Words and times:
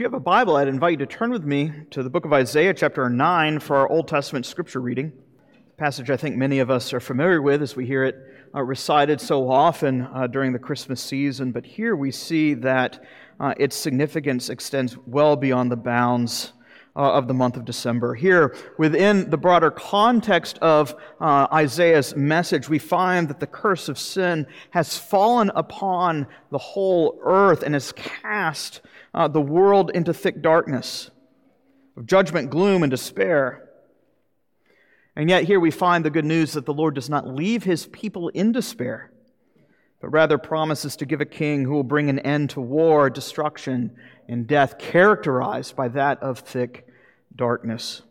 If 0.00 0.04
you 0.04 0.06
have 0.06 0.14
a 0.14 0.20
Bible, 0.20 0.56
I'd 0.56 0.66
invite 0.66 0.92
you 0.92 0.96
to 1.04 1.06
turn 1.06 1.30
with 1.30 1.44
me 1.44 1.72
to 1.90 2.02
the 2.02 2.08
book 2.08 2.24
of 2.24 2.32
Isaiah, 2.32 2.72
chapter 2.72 3.10
9, 3.10 3.58
for 3.58 3.76
our 3.76 3.90
Old 3.90 4.08
Testament 4.08 4.46
scripture 4.46 4.80
reading. 4.80 5.12
A 5.74 5.78
passage 5.78 6.08
I 6.08 6.16
think 6.16 6.36
many 6.36 6.60
of 6.60 6.70
us 6.70 6.94
are 6.94 7.00
familiar 7.00 7.42
with 7.42 7.60
as 7.60 7.76
we 7.76 7.84
hear 7.84 8.04
it 8.04 8.16
uh, 8.54 8.62
recited 8.62 9.20
so 9.20 9.50
often 9.50 10.08
uh, 10.14 10.26
during 10.26 10.54
the 10.54 10.58
Christmas 10.58 11.02
season. 11.02 11.52
But 11.52 11.66
here 11.66 11.96
we 11.96 12.12
see 12.12 12.54
that 12.54 13.04
uh, 13.38 13.52
its 13.58 13.76
significance 13.76 14.48
extends 14.48 14.96
well 15.04 15.36
beyond 15.36 15.70
the 15.70 15.76
bounds 15.76 16.54
uh, 16.96 17.12
of 17.12 17.28
the 17.28 17.34
month 17.34 17.56
of 17.56 17.64
December. 17.64 18.14
Here, 18.14 18.54
within 18.78 19.30
the 19.30 19.36
broader 19.36 19.70
context 19.70 20.58
of 20.58 20.94
uh, 21.20 21.46
Isaiah's 21.52 22.16
message, 22.16 22.68
we 22.68 22.78
find 22.78 23.28
that 23.28 23.40
the 23.40 23.46
curse 23.46 23.88
of 23.88 23.98
sin 23.98 24.46
has 24.70 24.98
fallen 24.98 25.50
upon 25.54 26.26
the 26.50 26.58
whole 26.58 27.20
earth 27.22 27.62
and 27.62 27.74
has 27.74 27.92
cast 27.92 28.80
uh, 29.14 29.28
the 29.28 29.40
world 29.40 29.90
into 29.90 30.12
thick 30.12 30.42
darkness 30.42 31.10
of 31.96 32.06
judgment, 32.06 32.50
gloom, 32.50 32.82
and 32.82 32.90
despair. 32.90 33.68
And 35.16 35.28
yet, 35.28 35.44
here 35.44 35.60
we 35.60 35.70
find 35.70 36.04
the 36.04 36.10
good 36.10 36.24
news 36.24 36.52
that 36.52 36.66
the 36.66 36.74
Lord 36.74 36.94
does 36.94 37.10
not 37.10 37.26
leave 37.26 37.64
his 37.64 37.86
people 37.86 38.28
in 38.28 38.52
despair, 38.52 39.10
but 40.00 40.08
rather 40.08 40.38
promises 40.38 40.96
to 40.96 41.06
give 41.06 41.20
a 41.20 41.26
king 41.26 41.64
who 41.64 41.72
will 41.72 41.84
bring 41.84 42.08
an 42.08 42.18
end 42.20 42.50
to 42.50 42.60
war, 42.60 43.10
destruction, 43.10 43.94
and 44.28 44.46
death, 44.46 44.78
characterized 44.78 45.76
by 45.76 45.88
that 45.88 46.22
of 46.22 46.38
thick 46.38 46.86
darkness. 47.36 48.02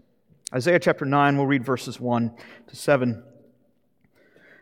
Isaiah 0.54 0.80
chapter 0.80 1.06
9, 1.06 1.38
we'll 1.38 1.48
read 1.48 1.66
verses 1.66 2.00
1 2.00 2.32
to 2.68 2.76
7. 2.76 3.24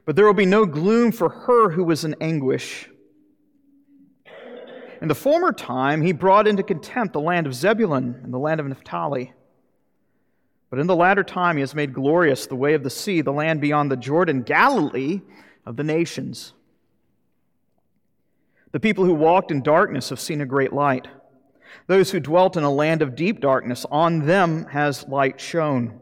But 0.05 0.16
there 0.16 0.26
will 0.26 0.34
be 0.34 0.45
no 0.45 0.66
gloom 0.66 1.12
for 1.12 1.30
her 1.30 1.70
who 1.70 1.84
was 1.84 2.05
in 2.05 2.16
anguish. 2.21 2.90
In 5.02 5.09
the 5.09 5.16
former 5.16 5.52
time, 5.52 6.02
he 6.02 6.12
brought 6.12 6.48
into 6.48 6.63
contempt 6.63 7.13
the 7.13 7.20
land 7.20 7.46
of 7.46 7.54
Zebulun 7.54 8.21
and 8.23 8.34
the 8.34 8.40
land 8.40 8.59
of 8.59 8.68
Naphtali. 8.68 9.34
But 10.70 10.80
in 10.80 10.88
the 10.88 10.96
latter 10.96 11.23
time, 11.23 11.57
he 11.57 11.62
has 11.62 11.76
made 11.76 11.94
glorious 11.94 12.48
the 12.48 12.55
way 12.55 12.73
of 12.73 12.84
the 12.84 12.90
sea, 12.90 13.21
the 13.21 13.32
land 13.32 13.62
beyond 13.62 13.91
the 13.91 13.98
Jordan, 13.98 14.44
Galilee 14.44 15.21
of 15.66 15.76
the 15.76 15.84
nations. 15.84 16.54
The 18.77 18.81
people 18.81 19.05
who 19.05 19.15
walked 19.15 19.49
in 19.49 19.63
darkness 19.63 20.09
have 20.09 20.20
seen 20.20 20.39
a 20.39 20.45
great 20.45 20.71
light. 20.71 21.07
Those 21.87 22.11
who 22.11 22.20
dwelt 22.20 22.55
in 22.57 22.63
a 22.63 22.70
land 22.70 23.01
of 23.01 23.15
deep 23.15 23.39
darkness, 23.39 23.87
on 23.89 24.27
them 24.27 24.65
has 24.65 25.07
light 25.07 25.41
shone. 25.41 25.99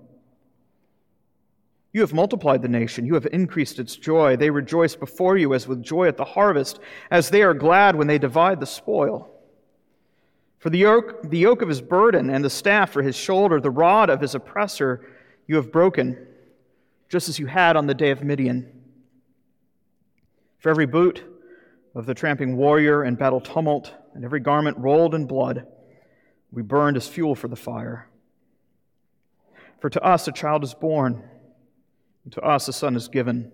You 1.94 2.02
have 2.02 2.14
multiplied 2.14 2.62
the 2.62 2.68
nation. 2.68 3.06
You 3.06 3.14
have 3.14 3.28
increased 3.32 3.80
its 3.80 3.96
joy. 3.96 4.36
They 4.36 4.50
rejoice 4.50 4.94
before 4.94 5.38
you 5.38 5.54
as 5.54 5.70
with 5.70 5.84
joy 5.84 6.10
at 6.10 6.18
the 6.18 6.26
harvest, 6.26 6.82
as 7.10 7.30
they 7.30 7.44
are 7.44 7.54
glad 7.54 7.96
when 7.96 8.08
they 8.08 8.18
divide 8.18 8.60
the 8.60 8.66
spoil. 8.66 9.30
For 10.60 10.70
the 10.70 10.80
yoke, 10.80 11.30
the 11.30 11.38
yoke 11.38 11.62
of 11.62 11.70
his 11.70 11.82
burden 11.82 12.30
and 12.30 12.44
the 12.44 12.50
staff 12.50 12.92
for 12.92 13.02
his 13.02 13.16
shoulder, 13.16 13.62
the 13.62 13.72
rod 13.72 14.10
of 14.10 14.20
his 14.20 14.36
oppressor, 14.36 15.16
you 15.48 15.56
have 15.56 15.72
broken, 15.72 16.28
just 17.08 17.30
as 17.30 17.40
you 17.40 17.46
had 17.46 17.78
on 17.78 17.88
the 17.88 17.94
day 17.94 18.12
of 18.12 18.22
Midian. 18.22 18.70
For 20.58 20.70
every 20.70 20.88
boot 20.88 21.24
of 21.96 22.06
the 22.06 22.14
tramping 22.14 22.58
warrior 22.58 23.04
and 23.04 23.18
battle 23.18 23.40
tumult, 23.40 23.94
and 24.14 24.26
every 24.26 24.42
garment 24.42 24.78
rolled 24.78 25.16
in 25.16 25.26
blood, 25.26 25.66
we 26.52 26.62
burned 26.62 26.98
as 26.98 27.08
fuel 27.08 27.36
for 27.36 27.48
the 27.48 27.56
fire. 27.56 28.10
For 29.80 29.90
to 29.90 30.02
us 30.04 30.28
a 30.28 30.32
child 30.32 30.64
is 30.64 30.74
born 30.74 31.24
and 32.26 32.34
to 32.34 32.42
us 32.42 32.68
a 32.68 32.74
son 32.74 32.96
is 32.96 33.08
given. 33.08 33.52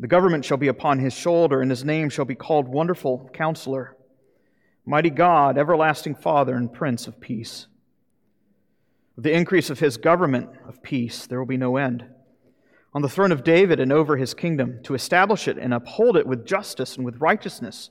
The 0.00 0.06
government 0.06 0.44
shall 0.44 0.56
be 0.56 0.68
upon 0.68 1.00
his 1.00 1.12
shoulder, 1.12 1.60
and 1.60 1.70
his 1.70 1.84
name 1.84 2.08
shall 2.08 2.24
be 2.24 2.36
called 2.36 2.68
Wonderful 2.68 3.30
Counselor, 3.32 3.96
Mighty 4.86 5.10
God, 5.10 5.58
Everlasting 5.58 6.14
Father, 6.14 6.54
and 6.54 6.72
Prince 6.72 7.08
of 7.08 7.20
Peace. 7.20 7.66
Of 9.16 9.24
the 9.24 9.32
increase 9.32 9.70
of 9.70 9.80
his 9.80 9.96
government 9.96 10.50
of 10.68 10.82
peace 10.82 11.26
there 11.26 11.40
will 11.40 11.46
be 11.46 11.56
no 11.56 11.76
end. 11.76 12.04
On 12.94 13.02
the 13.02 13.08
throne 13.08 13.32
of 13.32 13.44
David 13.44 13.80
and 13.80 13.92
over 13.92 14.16
his 14.16 14.34
kingdom, 14.34 14.80
to 14.84 14.94
establish 14.94 15.46
it 15.46 15.58
and 15.58 15.74
uphold 15.74 16.16
it 16.16 16.26
with 16.26 16.46
justice 16.46 16.96
and 16.96 17.04
with 17.04 17.20
righteousness, 17.20 17.90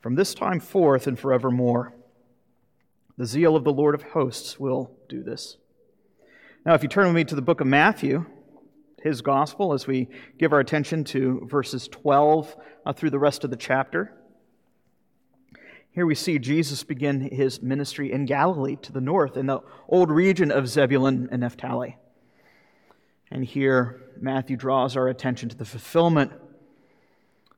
from 0.00 0.14
this 0.14 0.34
time 0.34 0.60
forth 0.60 1.06
and 1.06 1.18
forevermore. 1.18 1.94
The 3.16 3.26
zeal 3.26 3.56
of 3.56 3.64
the 3.64 3.72
Lord 3.72 3.94
of 3.94 4.02
hosts 4.02 4.58
will 4.58 4.92
do 5.08 5.22
this. 5.22 5.56
Now, 6.64 6.74
if 6.74 6.82
you 6.82 6.88
turn 6.88 7.06
with 7.06 7.16
me 7.16 7.24
to 7.24 7.34
the 7.34 7.42
book 7.42 7.60
of 7.60 7.66
Matthew, 7.66 8.24
his 9.02 9.20
gospel 9.20 9.72
as 9.72 9.86
we 9.86 10.08
give 10.38 10.52
our 10.52 10.60
attention 10.60 11.04
to 11.04 11.46
verses 11.50 11.88
12 11.88 12.56
uh, 12.86 12.92
through 12.92 13.10
the 13.10 13.18
rest 13.18 13.44
of 13.44 13.50
the 13.50 13.56
chapter. 13.56 14.14
Here 15.90 16.06
we 16.06 16.14
see 16.14 16.38
Jesus 16.38 16.84
begin 16.84 17.20
his 17.20 17.60
ministry 17.60 18.12
in 18.12 18.24
Galilee 18.24 18.76
to 18.82 18.92
the 18.92 19.00
north, 19.00 19.36
in 19.36 19.46
the 19.46 19.60
old 19.88 20.10
region 20.10 20.50
of 20.50 20.68
Zebulun 20.68 21.28
and 21.30 21.40
Naphtali. 21.40 21.96
And 23.32 23.42
here 23.42 24.02
Matthew 24.20 24.58
draws 24.58 24.94
our 24.94 25.08
attention 25.08 25.48
to 25.48 25.56
the 25.56 25.64
fulfillment 25.64 26.32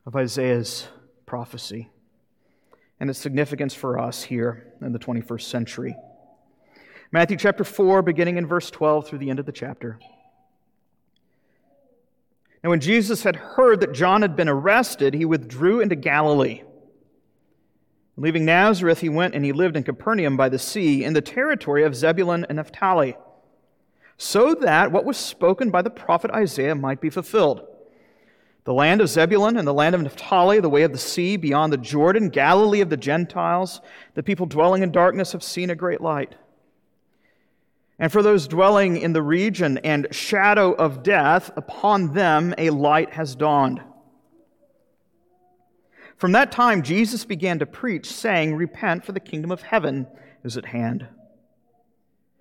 of 0.06 0.14
Isaiah's 0.14 0.86
prophecy 1.26 1.90
and 3.00 3.10
its 3.10 3.18
significance 3.18 3.74
for 3.74 3.98
us 3.98 4.22
here 4.22 4.72
in 4.80 4.92
the 4.92 5.00
21st 5.00 5.42
century. 5.42 5.96
Matthew 7.10 7.36
chapter 7.36 7.64
4, 7.64 8.02
beginning 8.02 8.36
in 8.36 8.46
verse 8.46 8.70
12 8.70 9.08
through 9.08 9.18
the 9.18 9.30
end 9.30 9.40
of 9.40 9.46
the 9.46 9.52
chapter. 9.52 9.98
And 12.62 12.70
when 12.70 12.80
Jesus 12.80 13.24
had 13.24 13.34
heard 13.34 13.80
that 13.80 13.92
John 13.92 14.22
had 14.22 14.36
been 14.36 14.48
arrested, 14.48 15.12
he 15.12 15.24
withdrew 15.24 15.80
into 15.80 15.96
Galilee. 15.96 16.62
Leaving 18.16 18.44
Nazareth, 18.44 19.00
he 19.00 19.08
went 19.08 19.34
and 19.34 19.44
he 19.44 19.50
lived 19.50 19.76
in 19.76 19.82
Capernaum 19.82 20.36
by 20.36 20.48
the 20.48 20.58
sea, 20.58 21.02
in 21.02 21.14
the 21.14 21.20
territory 21.20 21.82
of 21.82 21.96
Zebulun 21.96 22.46
and 22.48 22.56
Naphtali, 22.56 23.16
so 24.16 24.54
that 24.54 24.92
what 24.92 25.04
was 25.04 25.16
spoken 25.16 25.70
by 25.70 25.82
the 25.82 25.90
prophet 25.90 26.30
Isaiah 26.30 26.74
might 26.74 27.00
be 27.00 27.10
fulfilled. 27.10 27.66
The 28.64 28.72
land 28.72 29.00
of 29.00 29.08
Zebulun 29.08 29.58
and 29.58 29.68
the 29.68 29.74
land 29.74 29.94
of 29.94 30.00
Naphtali, 30.00 30.58
the 30.60 30.70
way 30.70 30.82
of 30.82 30.92
the 30.92 30.98
sea 30.98 31.36
beyond 31.36 31.72
the 31.72 31.78
Jordan, 31.78 32.30
Galilee 32.30 32.80
of 32.80 32.88
the 32.88 32.96
Gentiles, 32.96 33.80
the 34.14 34.22
people 34.22 34.46
dwelling 34.46 34.82
in 34.82 34.90
darkness 34.90 35.32
have 35.32 35.42
seen 35.42 35.68
a 35.68 35.74
great 35.74 36.00
light. 36.00 36.34
And 37.98 38.10
for 38.10 38.22
those 38.22 38.48
dwelling 38.48 38.96
in 38.96 39.12
the 39.12 39.22
region 39.22 39.78
and 39.78 40.08
shadow 40.10 40.72
of 40.72 41.02
death, 41.02 41.50
upon 41.56 42.14
them 42.14 42.54
a 42.56 42.70
light 42.70 43.12
has 43.12 43.36
dawned. 43.36 43.82
From 46.16 46.32
that 46.32 46.50
time, 46.50 46.82
Jesus 46.82 47.24
began 47.24 47.58
to 47.58 47.66
preach, 47.66 48.10
saying, 48.10 48.54
Repent, 48.54 49.04
for 49.04 49.12
the 49.12 49.20
kingdom 49.20 49.50
of 49.50 49.62
heaven 49.62 50.06
is 50.42 50.56
at 50.56 50.66
hand. 50.66 51.06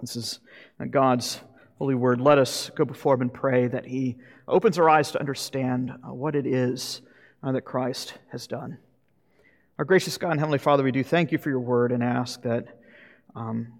This 0.00 0.16
is 0.16 0.40
God's 0.90 1.40
holy 1.78 1.94
word. 1.94 2.20
Let 2.20 2.38
us 2.38 2.70
go 2.74 2.84
before 2.84 3.14
him 3.14 3.22
and 3.22 3.32
pray 3.32 3.66
that 3.66 3.86
he 3.86 4.16
opens 4.48 4.78
our 4.78 4.88
eyes 4.88 5.10
to 5.12 5.20
understand 5.20 5.90
uh, 5.90 6.12
what 6.12 6.34
it 6.34 6.46
is 6.46 7.02
uh, 7.42 7.52
that 7.52 7.62
Christ 7.62 8.14
has 8.32 8.46
done. 8.46 8.78
Our 9.78 9.84
gracious 9.84 10.16
God 10.16 10.32
and 10.32 10.40
Heavenly 10.40 10.58
Father, 10.58 10.82
we 10.82 10.92
do 10.92 11.04
thank 11.04 11.32
you 11.32 11.38
for 11.38 11.50
your 11.50 11.60
word 11.60 11.92
and 11.92 12.02
ask 12.02 12.42
that 12.42 12.78
um, 13.34 13.74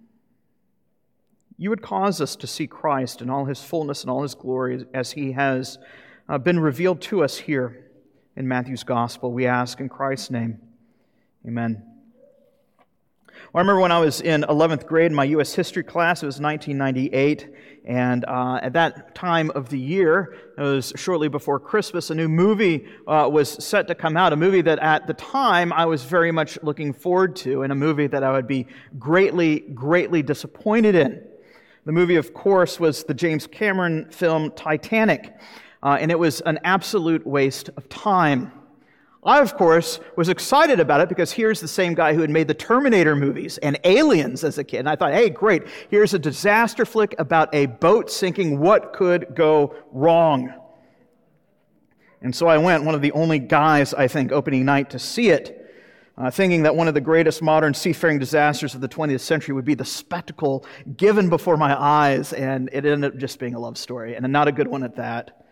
you 1.57 1.71
would 1.71 1.81
cause 1.81 2.21
us 2.21 2.35
to 2.37 2.47
see 2.47 2.67
Christ 2.67 3.21
in 3.21 3.29
all 3.29 3.45
his 3.45 3.63
fullness 3.63 4.01
and 4.01 4.11
all 4.11 4.21
his 4.21 4.35
glory 4.35 4.85
as 4.93 5.11
he 5.11 5.31
has 5.31 5.79
uh, 6.29 6.37
been 6.37 6.59
revealed 6.59 7.01
to 7.01 7.23
us 7.23 7.37
here 7.37 7.89
in 8.35 8.47
Matthew's 8.47 8.83
gospel. 8.83 9.31
We 9.31 9.47
ask 9.47 9.79
in 9.79 9.89
Christ's 9.89 10.29
name. 10.29 10.59
Amen. 11.47 11.96
Well, 13.53 13.59
I 13.59 13.61
remember 13.61 13.81
when 13.81 13.91
I 13.91 13.99
was 13.99 14.21
in 14.21 14.41
11th 14.43 14.85
grade 14.85 15.11
in 15.11 15.15
my 15.15 15.23
U.S. 15.25 15.53
history 15.53 15.83
class, 15.83 16.21
it 16.21 16.25
was 16.25 16.41
1998, 16.41 17.47
and 17.85 18.25
uh, 18.25 18.59
at 18.61 18.73
that 18.73 19.15
time 19.15 19.51
of 19.51 19.69
the 19.69 19.79
year, 19.79 20.35
it 20.57 20.61
was 20.61 20.91
shortly 20.95 21.27
before 21.27 21.59
Christmas, 21.59 22.09
a 22.09 22.15
new 22.15 22.27
movie 22.27 22.85
uh, 23.07 23.29
was 23.31 23.63
set 23.63 23.87
to 23.87 23.95
come 23.95 24.17
out, 24.17 24.33
a 24.33 24.35
movie 24.35 24.61
that 24.61 24.79
at 24.79 25.07
the 25.07 25.13
time 25.13 25.71
I 25.71 25.85
was 25.85 26.03
very 26.03 26.31
much 26.31 26.59
looking 26.63 26.91
forward 26.91 27.35
to, 27.37 27.63
and 27.63 27.71
a 27.71 27.75
movie 27.75 28.07
that 28.07 28.23
I 28.23 28.31
would 28.33 28.47
be 28.47 28.67
greatly, 28.99 29.59
greatly 29.59 30.21
disappointed 30.21 30.95
in. 30.95 31.23
The 31.85 31.93
movie, 31.93 32.17
of 32.17 32.33
course, 32.33 32.79
was 32.79 33.05
the 33.05 33.13
James 33.13 33.47
Cameron 33.47 34.09
film 34.11 34.51
Titanic, 34.51 35.33
uh, 35.81 35.97
and 36.01 36.11
it 36.11 36.19
was 36.19 36.41
an 36.41 36.59
absolute 36.65 37.25
waste 37.25 37.69
of 37.77 37.87
time. 37.87 38.51
I, 39.23 39.39
of 39.41 39.57
course, 39.57 39.99
was 40.15 40.29
excited 40.29 40.79
about 40.79 41.01
it 41.01 41.09
because 41.09 41.31
here's 41.31 41.59
the 41.59 41.67
same 41.67 41.95
guy 41.95 42.13
who 42.13 42.21
had 42.21 42.29
made 42.29 42.47
the 42.47 42.53
Terminator 42.53 43.15
movies 43.15 43.57
and 43.57 43.79
Aliens 43.83 44.43
as 44.43 44.57
a 44.57 44.63
kid. 44.63 44.79
And 44.79 44.89
I 44.89 44.95
thought, 44.95 45.13
hey, 45.13 45.29
great, 45.29 45.63
here's 45.89 46.13
a 46.13 46.19
disaster 46.19 46.85
flick 46.85 47.15
about 47.17 47.53
a 47.53 47.65
boat 47.65 48.11
sinking. 48.11 48.59
What 48.59 48.93
could 48.93 49.35
go 49.35 49.75
wrong? 49.91 50.53
And 52.21 52.35
so 52.35 52.47
I 52.47 52.57
went, 52.57 52.83
one 52.83 52.95
of 52.95 53.01
the 53.01 53.11
only 53.11 53.39
guys, 53.39 53.93
I 53.93 54.07
think, 54.07 54.31
opening 54.31 54.65
night 54.65 54.91
to 54.91 54.99
see 54.99 55.29
it, 55.29 55.53
uh, 56.17 56.31
thinking 56.31 56.63
that 56.63 56.75
one 56.75 56.87
of 56.87 56.93
the 56.93 57.01
greatest 57.01 57.41
modern 57.41 57.73
seafaring 57.73 58.19
disasters 58.19 58.75
of 58.75 58.81
the 58.81 58.89
20th 58.89 59.21
century 59.21 59.53
would 59.53 59.65
be 59.65 59.75
the 59.75 59.85
spectacle 59.85 60.65
given 60.95 61.29
before 61.29 61.57
my 61.57 61.79
eyes. 61.79 62.33
And 62.33 62.69
it 62.71 62.85
ended 62.85 63.13
up 63.13 63.19
just 63.19 63.39
being 63.39 63.55
a 63.55 63.59
love 63.59 63.77
story, 63.77 64.15
and 64.15 64.25
not 64.31 64.47
a 64.47 64.51
good 64.51 64.67
one 64.67 64.83
at 64.83 64.95
that. 64.95 65.46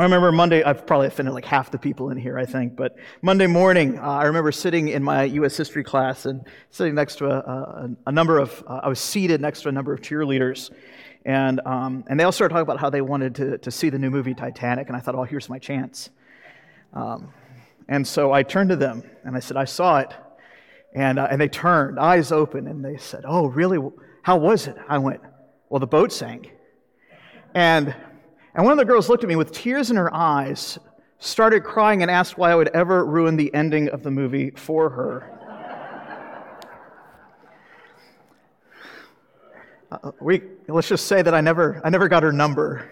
I 0.00 0.04
remember 0.04 0.32
Monday, 0.32 0.62
I've 0.62 0.86
probably 0.86 1.08
offended 1.08 1.34
like 1.34 1.44
half 1.44 1.70
the 1.70 1.78
people 1.78 2.08
in 2.08 2.16
here, 2.16 2.38
I 2.38 2.46
think, 2.46 2.74
but 2.74 2.96
Monday 3.20 3.46
morning, 3.46 3.98
uh, 3.98 4.02
I 4.02 4.24
remember 4.24 4.50
sitting 4.50 4.88
in 4.88 5.02
my 5.02 5.24
U.S. 5.24 5.54
history 5.54 5.84
class 5.84 6.24
and 6.24 6.46
sitting 6.70 6.94
next 6.94 7.16
to 7.16 7.26
a, 7.26 7.36
a, 7.36 7.90
a 8.06 8.12
number 8.12 8.38
of, 8.38 8.64
uh, 8.66 8.80
I 8.82 8.88
was 8.88 8.98
seated 8.98 9.42
next 9.42 9.60
to 9.60 9.68
a 9.68 9.72
number 9.72 9.92
of 9.92 10.00
cheerleaders. 10.00 10.70
And, 11.26 11.60
um, 11.66 12.04
and 12.08 12.18
they 12.18 12.24
all 12.24 12.32
started 12.32 12.54
talking 12.54 12.62
about 12.62 12.80
how 12.80 12.88
they 12.88 13.02
wanted 13.02 13.34
to, 13.34 13.58
to 13.58 13.70
see 13.70 13.90
the 13.90 13.98
new 13.98 14.08
movie 14.08 14.32
Titanic. 14.32 14.88
And 14.88 14.96
I 14.96 15.00
thought, 15.00 15.16
oh, 15.16 15.24
here's 15.24 15.50
my 15.50 15.58
chance. 15.58 16.08
Um, 16.94 17.34
and 17.86 18.08
so 18.08 18.32
I 18.32 18.42
turned 18.42 18.70
to 18.70 18.76
them 18.76 19.02
and 19.24 19.36
I 19.36 19.40
said, 19.40 19.58
I 19.58 19.66
saw 19.66 19.98
it. 19.98 20.14
And, 20.94 21.18
uh, 21.18 21.28
and 21.30 21.38
they 21.38 21.48
turned, 21.48 22.00
eyes 22.00 22.32
open, 22.32 22.68
and 22.68 22.82
they 22.82 22.96
said, 22.96 23.24
Oh, 23.26 23.48
really? 23.48 23.78
How 24.22 24.38
was 24.38 24.66
it? 24.66 24.76
I 24.88 24.96
went, 24.96 25.20
Well, 25.68 25.78
the 25.78 25.86
boat 25.86 26.10
sank. 26.10 26.54
And 27.54 27.94
and 28.54 28.64
one 28.64 28.72
of 28.72 28.78
the 28.78 28.84
girls 28.84 29.08
looked 29.08 29.22
at 29.22 29.28
me 29.28 29.36
with 29.36 29.52
tears 29.52 29.90
in 29.90 29.96
her 29.96 30.12
eyes, 30.14 30.78
started 31.18 31.62
crying, 31.62 32.02
and 32.02 32.10
asked 32.10 32.36
why 32.36 32.50
I 32.50 32.54
would 32.54 32.68
ever 32.68 33.04
ruin 33.04 33.36
the 33.36 33.52
ending 33.54 33.88
of 33.88 34.02
the 34.02 34.10
movie 34.10 34.50
for 34.50 34.90
her. 34.90 35.36
Uh, 39.92 40.12
we, 40.20 40.42
let's 40.68 40.88
just 40.88 41.06
say 41.06 41.20
that 41.20 41.34
I 41.34 41.40
never, 41.40 41.80
I 41.84 41.90
never 41.90 42.08
got 42.08 42.22
her 42.22 42.32
number. 42.32 42.88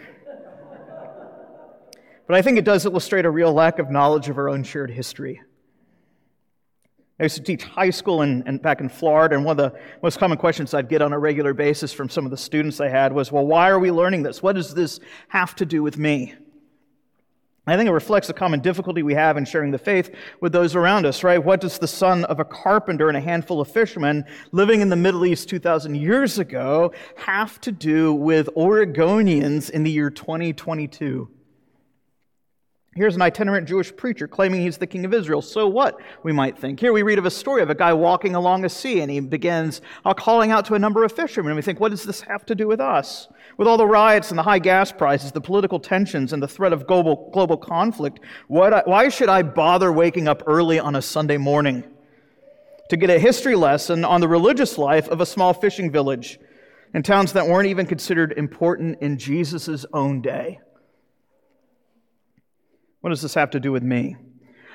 But 2.26 2.37
I 2.37 2.43
think 2.43 2.58
it 2.58 2.64
does 2.64 2.84
illustrate 2.84 3.25
a 3.25 3.31
real 3.31 3.52
lack 3.52 3.78
of 3.78 3.90
knowledge 3.90 4.28
of 4.28 4.37
our 4.37 4.49
own 4.49 4.62
shared 4.62 4.90
history. 4.90 5.40
I 7.20 7.25
used 7.25 7.37
to 7.37 7.43
teach 7.43 7.65
high 7.65 7.91
school 7.91 8.23
in, 8.23 8.47
in, 8.47 8.59
back 8.59 8.81
in 8.81 8.88
Florida, 8.88 9.35
and 9.35 9.44
one 9.44 9.59
of 9.59 9.73
the 9.73 9.79
most 10.03 10.19
common 10.19 10.38
questions 10.38 10.73
I'd 10.73 10.88
get 10.88 11.03
on 11.03 11.12
a 11.12 11.19
regular 11.19 11.53
basis 11.53 11.93
from 11.93 12.09
some 12.09 12.25
of 12.25 12.31
the 12.31 12.37
students 12.37 12.81
I 12.81 12.88
had 12.88 13.12
was, 13.12 13.32
Well, 13.32 13.47
why 13.47 13.69
are 13.70 13.79
we 13.79 13.91
learning 13.91 14.23
this? 14.23 14.43
What 14.43 14.55
does 14.55 14.73
this 14.73 15.00
have 15.29 15.56
to 15.56 15.67
do 15.67 15.82
with 15.82 15.99
me? 15.99 16.35
I 17.67 17.76
think 17.76 17.88
it 17.88 17.93
reflects 17.93 18.29
the 18.29 18.32
common 18.32 18.61
difficulty 18.61 19.03
we 19.03 19.12
have 19.12 19.37
in 19.37 19.44
sharing 19.44 19.73
the 19.73 19.79
faith 19.79 20.15
with 20.41 20.53
those 20.53 20.75
around 20.75 21.05
us, 21.05 21.23
right? 21.23 21.43
What 21.43 21.61
does 21.61 21.79
the 21.79 21.88
son 21.88 22.25
of 22.25 22.41
a 22.41 22.44
carpenter 22.44 23.09
and 23.09 23.17
a 23.17 23.20
handful 23.20 23.61
of 23.61 23.69
fishermen 23.69 24.25
living 24.53 24.81
in 24.81 24.88
the 24.88 24.97
Middle 24.97 25.26
East 25.26 25.50
2,000 25.50 25.94
years 25.94 26.38
ago 26.38 26.93
have 27.17 27.61
to 27.61 27.73
do 27.73 28.15
with 28.15 28.49
Oregonians 28.56 29.69
in 29.69 29.82
the 29.82 29.91
year 29.91 30.09
2022? 30.09 31.29
Here's 32.99 33.15
an 33.15 33.23
itinerant 33.23 33.69
Jewish 33.69 33.95
preacher 33.95 34.27
claiming 34.27 34.61
he's 34.61 34.77
the 34.77 34.87
king 34.89 35.05
of 35.05 35.15
Israel. 35.15 35.41
So 35.41 35.69
what, 35.69 36.00
we 36.25 36.33
might 36.33 36.59
think. 36.59 36.81
Here 36.81 36.93
we 36.93 37.05
read 37.05 37.21
of 37.21 37.27
a 37.27 37.31
story 37.31 37.62
of 37.62 37.71
a 37.71 37.75
guy 37.77 37.93
walking 37.93 38.35
along 38.35 38.65
a 38.65 38.69
sea 38.69 39.03
and 39.03 39.09
he 39.09 39.21
begins 39.21 39.81
uh, 40.05 40.15
calling 40.15 40.50
out 40.50 40.65
to 40.65 40.75
a 40.75 40.81
number 40.81 41.05
of 41.05 41.12
fishermen. 41.12 41.53
And 41.53 41.56
we 41.56 41.62
think, 41.62 41.79
what 41.79 41.91
does 41.91 42.03
this 42.03 42.23
have 42.23 42.45
to 42.47 42.56
do 42.56 42.67
with 42.67 42.81
us? 42.81 43.29
With 43.56 43.69
all 43.69 43.77
the 43.77 43.87
riots 43.87 44.31
and 44.31 44.39
the 44.39 44.43
high 44.43 44.59
gas 44.59 44.91
prices, 44.91 45.31
the 45.31 45.41
political 45.41 45.79
tensions, 45.79 46.33
and 46.33 46.43
the 46.43 46.49
threat 46.49 46.73
of 46.73 46.89
global, 46.89 47.31
global 47.33 47.56
conflict, 47.56 48.19
what, 48.49 48.89
why 48.89 49.11
should 49.11 49.29
I 49.29 49.43
bother 49.43 49.93
waking 49.93 50.27
up 50.27 50.43
early 50.49 50.81
on 50.81 50.97
a 50.97 51.03
Sunday 51.03 51.37
morning 51.37 51.85
to 52.91 52.97
get 52.97 53.11
a 53.11 53.21
history 53.21 53.55
lesson 53.55 54.05
on 54.05 54.21
the 54.21 54.27
religious 54.27 54.77
life 54.77 55.06
of 55.06 55.21
a 55.21 55.27
small 55.27 55.55
fishing 55.55 55.93
village 55.93 56.41
in 56.93 57.05
towns 57.05 57.33
that 57.35 57.47
weren't 57.47 57.69
even 57.69 57.87
considered 57.87 58.35
important 58.37 59.01
in 59.01 59.19
Jesus' 59.19 59.87
own 59.93 60.21
day? 60.21 60.59
What 63.00 63.11
does 63.11 63.23
this 63.23 63.35
have 63.35 63.50
to 63.50 63.61
do 63.61 63.73
with 63.73 63.83
me? 63.83 64.17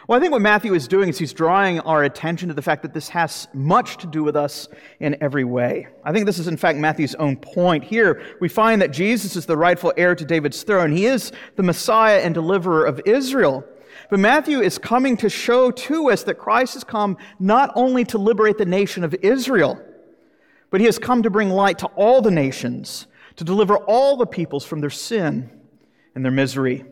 Well, 0.08 0.18
I 0.18 0.22
think 0.22 0.34
what 0.34 0.42
Matthew 0.42 0.74
is 0.74 0.90
doing 0.90 1.08
is 1.08 1.18
he's 1.18 1.32
drawing 1.32 1.80
our 1.82 2.04
attention 2.04 2.50
to 2.50 2.54
the 2.54 2.62
fact 2.62 2.82
that 2.82 2.94
this 2.94 3.08
has 3.10 3.48
much 3.54 3.98
to 3.98 4.08
do 4.08 4.22
with 4.22 4.36
us 4.36 4.68
in 5.00 5.16
every 5.22 5.46
way. 5.46 5.88
I 6.04 6.12
think 6.12 6.26
this 6.26 6.40
is, 6.40 6.50
in 6.50 6.58
fact, 6.58 6.78
Matthew's 6.78 7.16
own 7.16 7.38
point. 7.38 7.86
Here, 7.86 8.22
we 8.42 8.50
find 8.50 8.82
that 8.82 8.92
Jesus 8.92 9.38
is 9.38 9.46
the 9.46 9.56
rightful 9.56 9.94
heir 9.96 10.14
to 10.14 10.26
David's 10.26 10.64
throne. 10.64 10.92
He 10.92 11.06
is 11.06 11.32
the 11.56 11.64
Messiah 11.64 12.20
and 12.20 12.34
deliverer 12.34 12.86
of 12.86 13.00
Israel. 13.06 13.64
But 14.10 14.20
Matthew 14.20 14.60
is 14.60 14.78
coming 14.78 15.16
to 15.18 15.30
show 15.30 15.72
to 15.72 16.10
us 16.10 16.24
that 16.24 16.36
Christ 16.36 16.74
has 16.74 16.84
come 16.84 17.18
not 17.40 17.72
only 17.76 18.04
to 18.06 18.18
liberate 18.18 18.58
the 18.58 18.66
nation 18.66 19.06
of 19.06 19.16
Israel, 19.22 19.82
but 20.70 20.82
he 20.82 20.86
has 20.86 21.00
come 21.00 21.24
to 21.24 21.30
bring 21.30 21.50
light 21.50 21.78
to 21.80 21.88
all 21.96 22.22
the 22.22 22.32
nations, 22.32 23.08
to 23.38 23.46
deliver 23.46 23.78
all 23.78 24.18
the 24.18 24.26
peoples 24.26 24.66
from 24.66 24.82
their 24.82 24.90
sin 24.90 25.50
and 26.14 26.26
their 26.26 26.32
misery. 26.32 26.84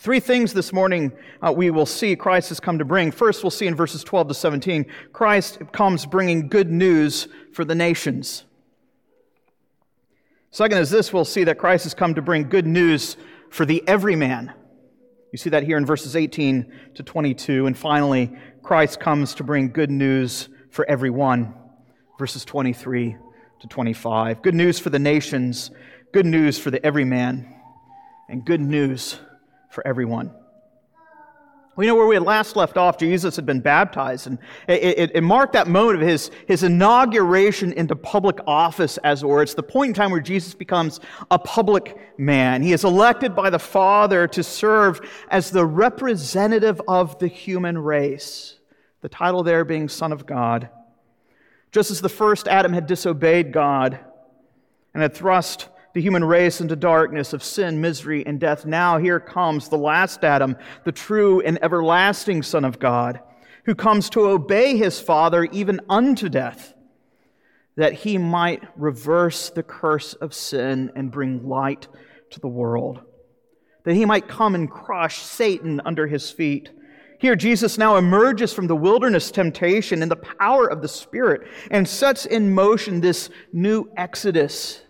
Three 0.00 0.20
things 0.20 0.54
this 0.54 0.72
morning 0.72 1.12
uh, 1.42 1.52
we 1.54 1.70
will 1.70 1.84
see 1.84 2.16
Christ 2.16 2.48
has 2.48 2.58
come 2.58 2.78
to 2.78 2.86
bring. 2.86 3.10
First, 3.10 3.44
we'll 3.44 3.50
see 3.50 3.66
in 3.66 3.74
verses 3.74 4.02
12 4.02 4.28
to 4.28 4.34
17, 4.34 4.86
Christ 5.12 5.58
comes 5.72 6.06
bringing 6.06 6.48
good 6.48 6.70
news 6.70 7.28
for 7.52 7.66
the 7.66 7.74
nations. 7.74 8.44
Second 10.52 10.78
is 10.78 10.88
this 10.88 11.12
we'll 11.12 11.26
see 11.26 11.44
that 11.44 11.58
Christ 11.58 11.84
has 11.84 11.92
come 11.92 12.14
to 12.14 12.22
bring 12.22 12.48
good 12.48 12.66
news 12.66 13.18
for 13.50 13.66
the 13.66 13.86
everyman. 13.86 14.54
You 15.32 15.36
see 15.36 15.50
that 15.50 15.64
here 15.64 15.76
in 15.76 15.84
verses 15.84 16.16
18 16.16 16.72
to 16.94 17.02
22. 17.02 17.66
And 17.66 17.76
finally, 17.76 18.32
Christ 18.62 19.00
comes 19.00 19.34
to 19.34 19.44
bring 19.44 19.70
good 19.70 19.90
news 19.90 20.48
for 20.70 20.88
everyone, 20.88 21.52
verses 22.18 22.46
23 22.46 23.18
to 23.60 23.68
25. 23.68 24.40
Good 24.40 24.54
news 24.54 24.78
for 24.78 24.88
the 24.88 24.98
nations, 24.98 25.70
good 26.12 26.24
news 26.24 26.58
for 26.58 26.70
the 26.70 26.84
everyman, 26.86 27.54
and 28.30 28.46
good 28.46 28.62
news 28.62 29.18
for 29.70 29.86
everyone. 29.86 30.32
We 31.76 31.86
know 31.86 31.94
where 31.94 32.06
we 32.06 32.16
had 32.16 32.24
last 32.24 32.56
left 32.56 32.76
off, 32.76 32.98
Jesus 32.98 33.36
had 33.36 33.46
been 33.46 33.60
baptized, 33.60 34.26
and 34.26 34.38
it, 34.68 34.82
it, 34.82 35.10
it, 35.14 35.20
marked 35.22 35.54
that 35.54 35.66
moment 35.66 36.02
of 36.02 36.06
his, 36.06 36.30
his 36.46 36.62
inauguration 36.62 37.72
into 37.72 37.96
public 37.96 38.38
office, 38.46 38.98
as 38.98 39.22
it 39.22 39.26
were. 39.26 39.40
It's 39.40 39.54
the 39.54 39.62
point 39.62 39.88
in 39.88 39.94
time 39.94 40.10
where 40.10 40.20
Jesus 40.20 40.52
becomes 40.52 41.00
a 41.30 41.38
public 41.38 41.96
man. 42.18 42.62
He 42.62 42.72
is 42.72 42.84
elected 42.84 43.34
by 43.34 43.48
the 43.48 43.58
Father 43.58 44.26
to 44.28 44.42
serve 44.42 45.00
as 45.30 45.50
the 45.50 45.64
representative 45.64 46.82
of 46.86 47.18
the 47.18 47.28
human 47.28 47.78
race, 47.78 48.58
the 49.00 49.08
title 49.08 49.42
there 49.42 49.64
being 49.64 49.88
Son 49.88 50.12
of 50.12 50.26
God. 50.26 50.68
Just 51.72 51.90
as 51.90 52.02
the 52.02 52.08
first 52.08 52.46
Adam 52.46 52.72
had 52.72 52.86
disobeyed 52.86 53.52
God 53.52 54.00
and 54.92 55.02
had 55.02 55.14
thrust 55.14 55.68
the 55.94 56.00
human 56.00 56.24
race 56.24 56.60
into 56.60 56.76
darkness 56.76 57.32
of 57.32 57.42
sin, 57.42 57.80
misery, 57.80 58.24
and 58.24 58.38
death. 58.38 58.64
Now 58.64 58.98
here 58.98 59.20
comes 59.20 59.68
the 59.68 59.78
last 59.78 60.24
Adam, 60.24 60.56
the 60.84 60.92
true 60.92 61.40
and 61.40 61.58
everlasting 61.62 62.42
Son 62.42 62.64
of 62.64 62.78
God, 62.78 63.20
who 63.64 63.74
comes 63.74 64.08
to 64.10 64.28
obey 64.28 64.76
his 64.76 65.00
Father 65.00 65.44
even 65.44 65.80
unto 65.88 66.28
death, 66.28 66.74
that 67.76 67.92
he 67.92 68.18
might 68.18 68.62
reverse 68.76 69.50
the 69.50 69.62
curse 69.62 70.14
of 70.14 70.34
sin 70.34 70.92
and 70.94 71.10
bring 71.10 71.48
light 71.48 71.88
to 72.30 72.40
the 72.40 72.48
world, 72.48 73.00
that 73.84 73.94
he 73.94 74.04
might 74.04 74.28
come 74.28 74.54
and 74.54 74.70
crush 74.70 75.18
Satan 75.18 75.80
under 75.84 76.06
his 76.06 76.30
feet. 76.30 76.70
Here, 77.18 77.36
Jesus 77.36 77.76
now 77.76 77.96
emerges 77.96 78.52
from 78.52 78.66
the 78.66 78.76
wilderness 78.76 79.30
temptation 79.30 80.02
in 80.02 80.08
the 80.08 80.16
power 80.16 80.66
of 80.66 80.80
the 80.80 80.88
Spirit 80.88 81.42
and 81.70 81.86
sets 81.86 82.24
in 82.24 82.54
motion 82.54 83.00
this 83.00 83.28
new 83.52 83.90
exodus 83.96 84.82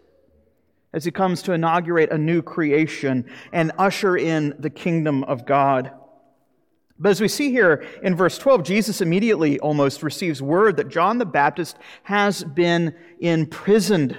as 0.93 1.05
he 1.05 1.11
comes 1.11 1.43
to 1.43 1.53
inaugurate 1.53 2.11
a 2.11 2.19
new 2.19 2.43
creation 2.43 3.31
and 3.53 3.73
usher 3.79 4.17
in 4.17 4.55
the 4.59 4.71
kingdom 4.71 5.25
of 5.25 5.47
God. 5.47 5.93
But 6.99 7.11
as 7.11 7.21
we 7.21 7.29
see 7.29 7.51
here 7.51 7.85
in 8.03 8.15
verse 8.15 8.37
12, 8.37 8.63
Jesus 8.63 9.01
immediately 9.01 9.59
almost 9.59 10.03
receives 10.03 10.43
word 10.43 10.77
that 10.77 10.89
John 10.89 11.19
the 11.19 11.25
Baptist 11.25 11.79
has 12.03 12.45
been 12.45 12.95
imprisoned. 13.21 14.17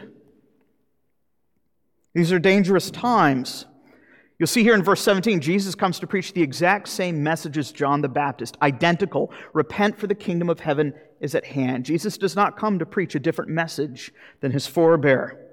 These 2.16 2.32
are 2.32 2.40
dangerous 2.40 2.90
times. 2.90 3.68
You'll 4.40 4.48
see 4.48 4.63
here 4.63 4.74
in 4.74 4.82
verse 4.82 5.01
17, 5.01 5.40
Jesus 5.40 5.75
comes 5.75 6.00
to 6.00 6.08
preach 6.08 6.34
the 6.34 6.42
exact 6.42 6.88
same 6.88 7.22
message 7.22 7.60
as 7.60 7.72
John 7.72 8.01
the 8.01 8.10
Baptist, 8.10 8.58
identical. 8.63 9.32
Repent, 9.54 10.00
for 10.00 10.08
the 10.08 10.16
kingdom 10.16 10.50
of 10.50 10.60
heaven 10.60 10.96
is 11.20 11.36
at 11.36 11.46
hand. 11.46 11.86
Jesus 11.86 12.18
does 12.18 12.36
not 12.36 12.58
come 12.58 12.80
to 12.80 12.86
preach 12.88 13.13
a 13.13 13.20
different 13.20 13.51
message 13.51 14.12
than 14.40 14.51
his 14.51 14.66
forebear. 14.66 15.50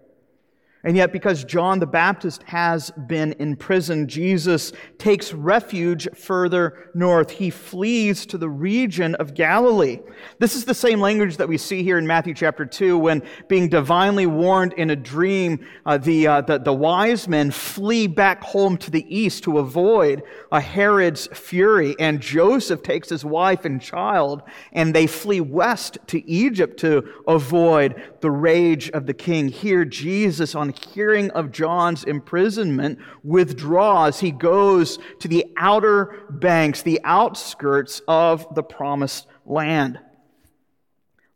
And 0.85 0.97
yet, 0.97 1.13
because 1.13 1.43
John 1.43 1.81
the 1.81 1.87
Baptist 1.87 2.45
has 2.45 2.93
been 3.09 3.33
in 3.33 3.57
prison, 3.57 4.07
Jesus 4.07 4.73
takes 4.97 5.33
refuge 5.33 6.07
further 6.15 6.91
north. 6.95 7.31
He 7.31 7.51
flees 7.51 8.25
to 8.27 8.39
the 8.39 8.49
region 8.49 9.17
of 9.17 9.35
Galilee. 9.35 9.99
This 10.39 10.55
is 10.55 10.65
the 10.65 10.75
same 10.75 11.01
language 11.01 11.37
that 11.39 11.49
we 11.49 11.59
see 11.59 11.83
here 11.83 11.99
in 11.99 12.07
Matthew 12.07 12.33
chapter 12.33 12.65
2 12.65 12.97
when, 12.97 13.25
being 13.49 13.69
divinely 13.69 14.27
warned 14.27 14.73
in 14.75 14.91
a 14.91 14.97
dream, 14.97 15.67
uh, 15.85 15.99
the, 15.99 16.29
uh, 16.29 16.41
the, 16.43 16.59
the, 16.59 16.73
wise 16.73 17.27
men 17.27 17.51
flee 17.51 18.07
back 18.07 18.43
home 18.43 18.77
to 18.77 18.91
the 18.91 19.05
east 19.15 19.43
to 19.45 19.59
avoid 19.59 20.23
uh, 20.53 20.61
Herod's 20.61 21.27
fury. 21.33 21.97
And 21.99 22.21
Joseph 22.21 22.85
takes 22.85 23.09
his 23.09 23.25
wife 23.25 23.65
and 23.65 23.83
child, 23.83 24.43
and 24.73 24.95
they 24.95 25.09
flee 25.09 25.41
west 25.41 25.99
to 26.07 26.29
Egypt 26.31 26.79
to 26.81 27.03
avoid 27.27 28.01
the 28.21 28.31
rage 28.31 28.91
of 28.91 29.07
the 29.07 29.15
king. 29.15 29.49
Here, 29.49 29.85
Jesus, 29.85 30.55
on 30.55 30.73
hearing 30.85 31.31
of 31.31 31.53
John's 31.53 32.05
imprisonment, 32.05 32.99
withdraws. 33.23 34.21
He 34.21 34.31
goes 34.31 34.99
to 35.21 35.29
the 35.29 35.47
outer 35.57 36.27
banks, 36.31 36.83
the 36.83 37.01
outskirts 37.05 38.01
of 38.09 38.47
the 38.55 38.63
promised 38.63 39.27
land. 39.45 39.99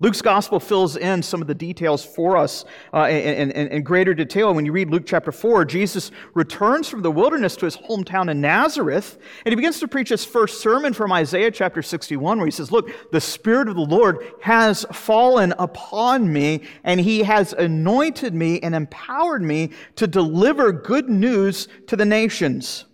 Luke's 0.03 0.21
gospel 0.21 0.59
fills 0.59 0.97
in 0.97 1.23
some 1.23 1.41
of 1.41 1.47
the 1.47 1.55
details 1.55 2.05
for 2.05 2.37
us 2.37 2.65
uh, 2.93 3.05
in, 3.05 3.53
in, 3.53 3.69
in, 3.69 3.83
greater 3.85 4.13
detail. 4.15 4.53
When 4.53 4.67
you 4.67 4.73
read 4.73 4.91
Luke 4.91 5.05
chapter 5.07 5.31
4, 5.31 5.65
Jesus 5.65 6.11
returns 6.35 6.89
from 6.89 7.03
the 7.03 7.11
wilderness 7.13 7.55
to 7.59 7.67
his 7.67 7.77
hometown 7.77 8.29
in 8.29 8.41
Nazareth, 8.41 9.19
and 9.45 9.53
he 9.53 9.55
begins 9.55 9.79
to 9.79 9.87
preach 9.87 10.09
his 10.09 10.25
first 10.25 10.61
sermon 10.61 10.93
from 10.93 11.13
Isaiah 11.13 11.53
chapter 11.53 11.83
61, 11.83 12.39
where 12.39 12.47
he 12.49 12.51
says, 12.51 12.73
Look, 12.73 13.13
the 13.13 13.21
Spirit 13.21 13.69
of 13.69 13.77
the 13.77 13.83
Lord 13.83 14.19
has 14.41 14.85
fallen 14.91 15.55
upon 15.61 16.33
me, 16.33 16.63
and 16.83 16.99
he 16.99 17.23
has 17.23 17.53
anointed 17.53 18.35
me 18.35 18.59
and 18.59 18.75
empowered 18.75 19.43
me 19.43 19.71
to 19.95 20.09
deliver 20.09 20.73
good 20.73 21.09
news 21.09 21.69
to 21.87 21.95
the 21.95 22.05
nations. 22.05 22.87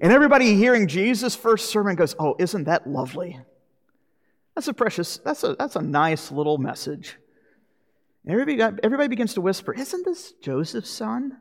And 0.00 0.12
everybody 0.12 0.54
hearing 0.54 0.86
Jesus' 0.86 1.34
first 1.34 1.70
sermon 1.70 1.96
goes, 1.96 2.14
Oh, 2.18 2.36
isn't 2.38 2.64
that 2.64 2.86
lovely? 2.86 3.40
That's 4.54 4.68
a 4.68 4.74
precious, 4.74 5.18
that's 5.18 5.42
a, 5.42 5.56
that's 5.58 5.76
a 5.76 5.82
nice 5.82 6.30
little 6.30 6.58
message. 6.58 7.16
Everybody, 8.26 8.56
got, 8.56 8.80
everybody 8.82 9.08
begins 9.08 9.34
to 9.34 9.40
whisper, 9.40 9.74
Isn't 9.74 10.04
this 10.04 10.32
Joseph's 10.40 10.90
son? 10.90 11.38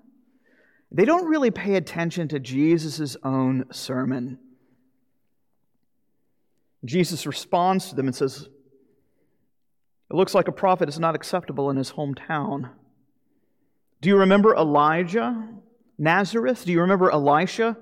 They 0.92 1.06
don't 1.06 1.28
really 1.28 1.52
pay 1.52 1.76
attention 1.76 2.28
to 2.30 2.40
Jesus' 2.40 3.18
own 3.24 3.66
sermon. 3.72 4.38
Jesus 6.86 7.26
responds 7.26 7.90
to 7.90 7.96
them 7.96 8.08
and 8.08 8.16
says, 8.16 8.48
It 10.12 10.16
looks 10.16 10.36
like 10.36 10.48
a 10.48 10.52
prophet 10.52 10.90
is 10.90 11.00
not 11.00 11.16
acceptable 11.16 11.70
in 11.70 11.78
his 11.78 11.92
hometown. 11.92 12.70
Do 14.02 14.10
you 14.10 14.18
remember 14.18 14.54
Elijah, 14.54 15.48
Nazareth? 15.98 16.66
Do 16.66 16.74
you 16.74 16.82
remember 16.82 17.10
Elisha? 17.10 17.78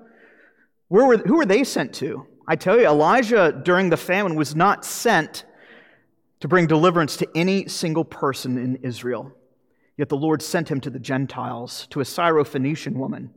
Where 0.88 1.04
were, 1.04 1.16
who 1.18 1.36
were 1.38 1.46
they 1.46 1.64
sent 1.64 1.94
to? 1.94 2.26
I 2.46 2.56
tell 2.56 2.78
you, 2.78 2.86
Elijah 2.86 3.52
during 3.64 3.90
the 3.90 3.96
famine 3.96 4.34
was 4.34 4.56
not 4.56 4.84
sent 4.84 5.44
to 6.40 6.48
bring 6.48 6.66
deliverance 6.66 7.16
to 7.18 7.28
any 7.36 7.68
single 7.68 8.04
person 8.04 8.58
in 8.58 8.76
Israel. 8.76 9.32
Yet 9.96 10.08
the 10.08 10.16
Lord 10.16 10.42
sent 10.42 10.70
him 10.70 10.80
to 10.80 10.90
the 10.90 10.98
Gentiles, 10.98 11.86
to 11.90 12.00
a 12.00 12.04
Syrophoenician 12.04 12.94
woman. 12.94 13.30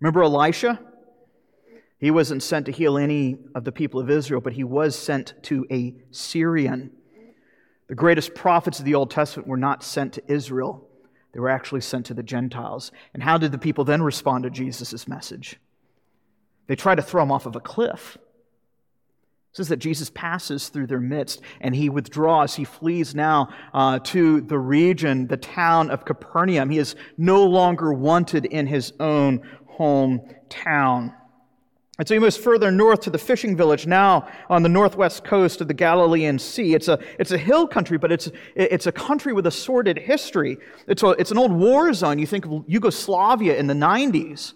Remember 0.00 0.22
Elisha? 0.22 0.80
He 1.98 2.10
wasn't 2.10 2.42
sent 2.42 2.66
to 2.66 2.72
heal 2.72 2.96
any 2.96 3.38
of 3.54 3.64
the 3.64 3.72
people 3.72 4.00
of 4.00 4.10
Israel, 4.10 4.40
but 4.40 4.54
he 4.54 4.64
was 4.64 4.96
sent 4.96 5.34
to 5.44 5.66
a 5.70 5.94
Syrian. 6.10 6.92
The 7.88 7.94
greatest 7.94 8.34
prophets 8.34 8.78
of 8.78 8.84
the 8.84 8.94
Old 8.94 9.10
Testament 9.10 9.48
were 9.48 9.56
not 9.56 9.82
sent 9.82 10.14
to 10.14 10.22
Israel, 10.26 10.88
they 11.32 11.40
were 11.40 11.50
actually 11.50 11.82
sent 11.82 12.06
to 12.06 12.14
the 12.14 12.22
Gentiles. 12.22 12.90
And 13.12 13.22
how 13.22 13.36
did 13.36 13.52
the 13.52 13.58
people 13.58 13.84
then 13.84 14.02
respond 14.02 14.44
to 14.44 14.50
Jesus' 14.50 15.06
message? 15.06 15.60
They 16.66 16.76
tried 16.76 16.94
to 16.94 17.02
throw 17.02 17.22
him 17.22 17.30
off 17.30 17.44
of 17.44 17.56
a 17.56 17.60
cliff 17.60 18.16
says 19.56 19.68
that 19.68 19.78
Jesus 19.78 20.10
passes 20.10 20.68
through 20.68 20.86
their 20.86 21.00
midst 21.00 21.40
and 21.62 21.74
he 21.74 21.88
withdraws. 21.88 22.54
He 22.54 22.64
flees 22.64 23.14
now 23.14 23.48
uh, 23.72 23.98
to 24.00 24.42
the 24.42 24.58
region, 24.58 25.28
the 25.28 25.38
town 25.38 25.90
of 25.90 26.04
Capernaum. 26.04 26.68
He 26.68 26.76
is 26.76 26.94
no 27.16 27.42
longer 27.42 27.90
wanted 27.94 28.44
in 28.44 28.66
his 28.66 28.92
own 29.00 29.40
hometown. 29.78 31.14
And 31.98 32.06
so 32.06 32.12
he 32.12 32.18
moves 32.20 32.36
further 32.36 32.70
north 32.70 33.00
to 33.00 33.10
the 33.10 33.16
fishing 33.16 33.56
village, 33.56 33.86
now 33.86 34.28
on 34.50 34.62
the 34.62 34.68
northwest 34.68 35.24
coast 35.24 35.62
of 35.62 35.68
the 35.68 35.74
Galilean 35.74 36.38
Sea. 36.38 36.74
It's 36.74 36.88
a, 36.88 36.98
it's 37.18 37.30
a 37.30 37.38
hill 37.38 37.66
country, 37.66 37.96
but 37.96 38.12
it's, 38.12 38.30
it's 38.54 38.86
a 38.86 38.92
country 38.92 39.32
with 39.32 39.46
a 39.46 39.50
sordid 39.50 39.96
history. 39.96 40.58
It's, 40.86 41.02
a, 41.02 41.12
it's 41.12 41.30
an 41.30 41.38
old 41.38 41.52
war 41.52 41.94
zone. 41.94 42.18
You 42.18 42.26
think 42.26 42.44
of 42.44 42.62
Yugoslavia 42.66 43.56
in 43.56 43.68
the 43.68 43.74
90s 43.74 44.52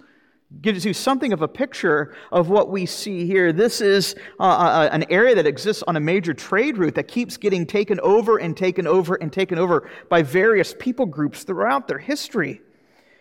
gives 0.60 0.84
you 0.84 0.92
something 0.92 1.32
of 1.32 1.42
a 1.42 1.48
picture 1.48 2.14
of 2.32 2.50
what 2.50 2.70
we 2.70 2.84
see 2.84 3.24
here. 3.24 3.52
This 3.52 3.80
is 3.80 4.16
uh, 4.40 4.42
uh, 4.42 4.46
uh, 4.46 4.88
an 4.92 5.04
area 5.08 5.34
that 5.34 5.46
exists 5.46 5.84
on 5.86 5.96
a 5.96 6.00
major 6.00 6.34
trade 6.34 6.76
route 6.76 6.96
that 6.96 7.08
keeps 7.08 7.36
getting 7.36 7.64
taken 7.64 8.00
over 8.00 8.38
and 8.38 8.56
taken 8.56 8.86
over 8.86 9.14
and 9.14 9.32
taken 9.32 9.58
over 9.58 9.88
by 10.08 10.22
various 10.22 10.74
people 10.78 11.06
groups 11.06 11.44
throughout 11.44 11.86
their 11.86 11.98
history. 11.98 12.60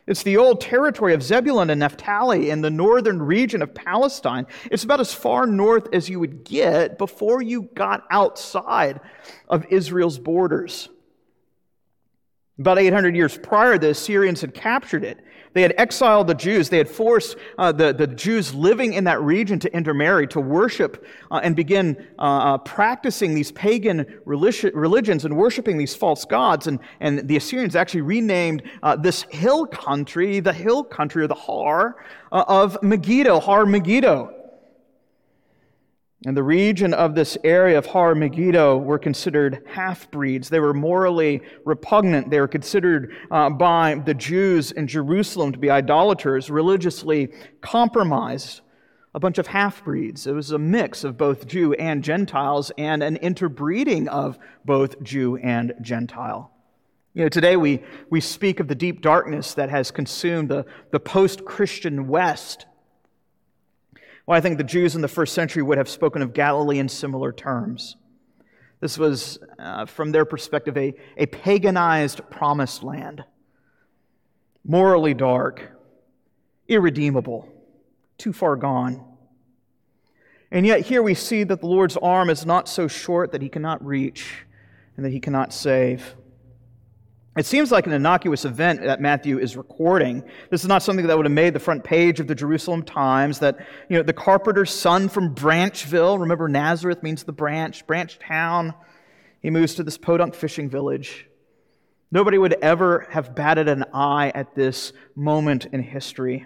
It's 0.08 0.24
the 0.24 0.38
old 0.38 0.60
territory 0.60 1.14
of 1.14 1.22
Zebulun 1.22 1.70
and 1.70 1.82
Naphtali 1.82 2.50
in 2.50 2.62
the 2.62 2.72
northern 2.72 3.22
region 3.22 3.62
of 3.62 3.76
Palestine. 3.76 4.48
It's 4.72 4.84
about 4.84 5.00
as 5.00 5.14
far 5.14 5.46
north 5.46 5.88
as 5.94 6.10
you 6.10 6.20
would 6.20 6.44
get 6.44 6.98
before 6.98 7.44
you 7.44 7.70
got 7.76 8.08
outside 8.10 9.02
of 9.48 9.68
Israel's 9.70 10.18
borders. 10.18 10.90
About 12.58 12.80
800 12.80 13.16
years 13.16 13.38
prior, 13.38 13.78
the 13.78 13.92
Assyrians 13.92 14.42
had 14.42 14.56
captured 14.56 15.04
it. 15.04 15.20
They 15.54 15.62
had 15.62 15.74
exiled 15.78 16.28
the 16.28 16.36
Jews. 16.36 16.70
They 16.70 16.78
had 16.78 16.90
forced 16.90 17.38
uh, 17.58 17.72
the, 17.72 17.94
the 17.94 18.08
Jews 18.08 18.54
living 18.54 18.94
in 18.94 19.04
that 19.06 19.22
region 19.22 19.60
to 19.60 19.74
intermarry, 19.74 20.28
to 20.28 20.40
worship, 20.40 21.06
uh, 21.32 21.42
and 21.44 21.56
begin 21.56 22.08
uh, 22.18 22.22
uh 22.22 22.58
practicing 22.60 23.36
these 23.36 23.52
pagan 23.52 24.20
religions 24.26 25.26
and 25.26 25.36
worshiping 25.36 25.78
these 25.78 25.96
false 25.96 26.26
gods. 26.26 26.68
And, 26.68 26.80
and 27.00 27.28
the 27.28 27.38
Assyrians 27.38 27.76
actually 27.76 28.02
renamed 28.02 28.64
uh, 28.84 28.96
this 28.96 29.24
hill 29.24 29.66
country 29.66 30.40
the 30.40 30.54
hill 30.54 30.84
country, 30.84 31.24
or 31.24 31.28
the 31.28 31.34
Har, 31.34 31.98
uh, 32.32 32.46
of 32.48 32.82
Megiddo, 32.84 33.40
Har 33.40 33.66
Megiddo. 33.66 34.39
And 36.26 36.36
the 36.36 36.44
region 36.44 36.94
of 36.94 37.16
this 37.16 37.38
area 37.46 37.78
of 37.78 37.86
Har 37.86 38.14
Megiddo 38.14 38.78
were 38.78 39.00
considered 39.00 39.64
half 39.66 40.12
breeds. 40.12 40.50
They 40.50 40.60
were 40.60 40.74
morally 40.74 41.42
repugnant. 41.64 42.30
They 42.30 42.42
were 42.42 42.48
considered 42.48 43.14
uh, 43.32 43.50
by 43.52 43.96
the 44.06 44.14
Jews 44.14 44.74
in 44.74 44.86
Jerusalem 44.86 45.54
to 45.54 45.58
be 45.60 45.70
idolaters, 45.70 46.50
religiously 46.50 47.30
compromised. 47.62 48.62
A 49.16 49.20
bunch 49.20 49.38
of 49.38 49.48
half 49.48 49.84
breeds. 49.84 50.28
It 50.28 50.34
was 50.34 50.52
a 50.52 50.60
mix 50.60 51.04
of 51.04 51.18
both 51.18 51.48
Jew 51.48 51.74
and 51.74 52.04
Gentiles 52.04 52.72
and 52.78 53.02
an 53.02 53.16
interbreeding 53.16 54.08
of 54.08 54.38
both 54.66 55.02
Jew 55.02 55.38
and 55.38 55.74
Gentile. 55.82 56.52
You 57.16 57.24
know, 57.24 57.30
today 57.30 57.58
we, 57.58 57.82
we 58.12 58.22
speak 58.22 58.60
of 58.60 58.68
the 58.68 58.76
deep 58.76 59.02
darkness 59.02 59.56
that 59.56 59.70
has 59.72 59.90
consumed 59.90 60.50
the, 60.50 60.66
the 60.92 61.00
post 61.00 61.44
Christian 61.44 62.08
West 62.08 62.68
well, 64.26 64.38
I 64.38 64.42
think 64.42 64.58
the 64.58 64.64
Jews 64.64 64.96
in 64.96 65.02
the 65.02 65.08
first 65.08 65.34
century 65.34 65.64
would 65.64 65.78
have 65.78 65.90
spoken 65.90 66.22
of 66.22 66.34
Galilee 66.34 66.80
in 66.80 66.90
similar 66.90 67.32
terms. 67.32 67.96
This 68.80 68.98
was, 68.98 69.40
uh, 69.58 69.86
from 69.86 70.12
their 70.12 70.26
perspective, 70.26 70.78
a, 70.78 70.94
a 71.18 71.26
paganized 71.26 72.30
promised 72.30 72.84
land, 72.84 73.24
morally 74.64 75.14
dark, 75.14 75.72
irredeemable, 76.68 77.50
too 78.18 78.32
far 78.32 78.56
gone. 78.56 79.04
And 80.52 80.66
yet, 80.66 80.82
here 80.82 81.04
we 81.04 81.14
see 81.14 81.44
that 81.44 81.60
the 81.60 81.68
Lord's 81.68 81.98
arm 81.98 82.30
is 82.30 82.46
not 82.46 82.68
so 82.70 82.88
short 82.88 83.32
that 83.34 83.42
he 83.42 83.50
cannot 83.50 83.86
reach 83.86 84.46
and 84.96 85.06
that 85.06 85.12
he 85.12 85.20
cannot 85.20 85.54
save. 85.54 86.16
It 87.40 87.46
seems 87.46 87.72
like 87.72 87.88
an 87.88 87.94
innocuous 87.94 88.44
event 88.44 88.82
that 88.82 89.00
Matthew 89.00 89.40
is 89.40 89.56
recording. 89.56 90.26
This 90.50 90.60
is 90.60 90.68
not 90.68 90.84
something 90.84 91.08
that 91.08 91.16
would 91.16 91.26
have 91.26 91.32
made 91.32 91.54
the 91.54 91.60
front 91.62 91.86
page 91.86 92.20
of 92.20 92.28
the 92.28 92.36
Jerusalem 92.36 92.84
Times. 92.84 93.40
That, 93.40 93.66
you 93.88 93.96
know, 93.96 94.04
the 94.04 94.12
carpenter's 94.12 94.72
son 94.72 95.08
from 95.08 95.34
Branchville, 95.34 96.20
remember 96.20 96.50
Nazareth 96.50 97.02
means 97.02 97.24
the 97.24 97.32
branch, 97.32 97.88
branch 97.88 98.20
town. 98.20 98.74
He 99.42 99.52
moves 99.52 99.76
to 99.76 99.84
this 99.84 99.98
podunk 99.98 100.36
fishing 100.36 100.70
village. 100.70 101.28
Nobody 102.12 102.38
would 102.38 102.58
ever 102.62 103.08
have 103.10 103.36
batted 103.36 103.70
an 103.70 103.86
eye 103.94 104.34
at 104.36 104.54
this 104.54 104.92
moment 105.16 105.64
in 105.72 105.82
history. 105.82 106.46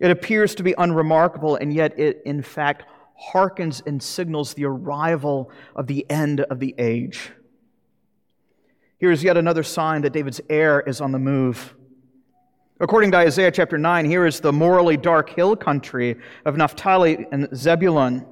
It 0.00 0.10
appears 0.10 0.56
to 0.56 0.64
be 0.64 0.74
unremarkable, 0.76 1.54
and 1.54 1.72
yet 1.72 1.96
it, 1.96 2.22
in 2.26 2.42
fact, 2.42 2.86
harkens 3.32 3.86
and 3.86 4.02
signals 4.02 4.54
the 4.54 4.64
arrival 4.64 5.52
of 5.76 5.86
the 5.86 6.10
end 6.10 6.40
of 6.40 6.58
the 6.58 6.74
age. 6.76 7.30
Here 8.98 9.12
is 9.12 9.22
yet 9.22 9.36
another 9.36 9.62
sign 9.62 10.02
that 10.02 10.12
David's 10.12 10.40
heir 10.50 10.80
is 10.80 11.00
on 11.00 11.12
the 11.12 11.20
move. 11.20 11.76
According 12.80 13.12
to 13.12 13.18
Isaiah 13.18 13.52
chapter 13.52 13.78
9, 13.78 14.04
here 14.04 14.26
is 14.26 14.40
the 14.40 14.52
morally 14.52 14.96
dark 14.96 15.30
hill 15.30 15.54
country 15.54 16.16
of 16.44 16.56
Naphtali 16.56 17.24
and 17.30 17.48
Zebulun. 17.54 18.26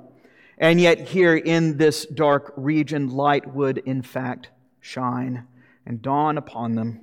And 0.58 0.80
yet, 0.80 1.06
here 1.06 1.36
in 1.36 1.76
this 1.76 2.04
dark 2.06 2.52
region, 2.56 3.10
light 3.10 3.46
would 3.54 3.78
in 3.78 4.02
fact 4.02 4.50
shine 4.80 5.46
and 5.84 6.02
dawn 6.02 6.36
upon 6.36 6.74
them. 6.74 7.00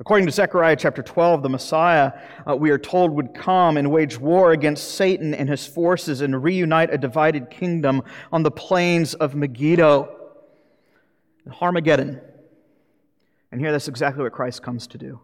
According 0.00 0.26
to 0.26 0.32
Zechariah 0.32 0.76
chapter 0.76 1.02
12, 1.02 1.42
the 1.42 1.48
Messiah, 1.50 2.12
uh, 2.48 2.56
we 2.56 2.70
are 2.70 2.78
told, 2.78 3.10
would 3.10 3.34
come 3.34 3.76
and 3.76 3.90
wage 3.90 4.18
war 4.18 4.52
against 4.52 4.94
Satan 4.94 5.34
and 5.34 5.48
his 5.48 5.66
forces 5.66 6.22
and 6.22 6.42
reunite 6.42 6.92
a 6.92 6.98
divided 6.98 7.50
kingdom 7.50 8.02
on 8.32 8.42
the 8.42 8.50
plains 8.50 9.12
of 9.14 9.34
Megiddo 9.34 10.15
and 11.46 11.54
Armageddon. 11.60 12.20
And 13.50 13.60
here, 13.60 13.72
that's 13.72 13.88
exactly 13.88 14.22
what 14.22 14.32
Christ 14.32 14.62
comes 14.62 14.86
to 14.88 14.98
do. 14.98 15.20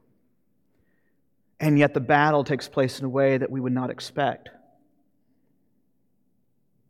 And 1.60 1.78
yet, 1.78 1.92
the 1.92 2.00
battle 2.00 2.44
takes 2.44 2.68
place 2.68 2.98
in 2.98 3.04
a 3.04 3.08
way 3.08 3.36
that 3.36 3.50
we 3.50 3.60
would 3.60 3.72
not 3.72 3.90
expect. 3.90 4.48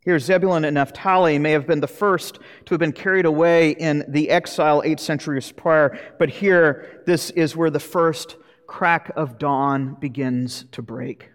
Here, 0.05 0.19
Zebulun 0.19 0.65
and 0.65 0.75
Naphtali 0.75 1.39
may 1.39 1.51
have 1.51 1.65
been 1.65 1.79
the 1.79 1.87
first 1.87 2.39
to 2.65 2.73
have 2.73 2.79
been 2.79 2.91
carried 2.91 3.25
away 3.25 3.71
in 3.71 4.03
the 4.07 4.29
exile 4.29 4.81
eight 4.85 4.99
centuries 4.99 5.51
prior, 5.51 5.97
but 6.19 6.29
here, 6.29 7.01
this 7.05 7.29
is 7.31 7.55
where 7.55 7.69
the 7.69 7.79
first 7.79 8.35
crack 8.67 9.11
of 9.15 9.37
dawn 9.37 9.95
begins 9.99 10.65
to 10.71 10.81
break. 10.81 11.29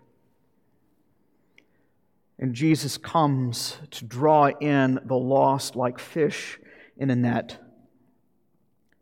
And 2.38 2.54
Jesus 2.54 2.98
comes 2.98 3.78
to 3.90 4.04
draw 4.04 4.48
in 4.60 5.00
the 5.04 5.16
lost 5.16 5.74
like 5.74 5.98
fish 5.98 6.58
in 6.96 7.10
a 7.10 7.16
net. 7.16 7.58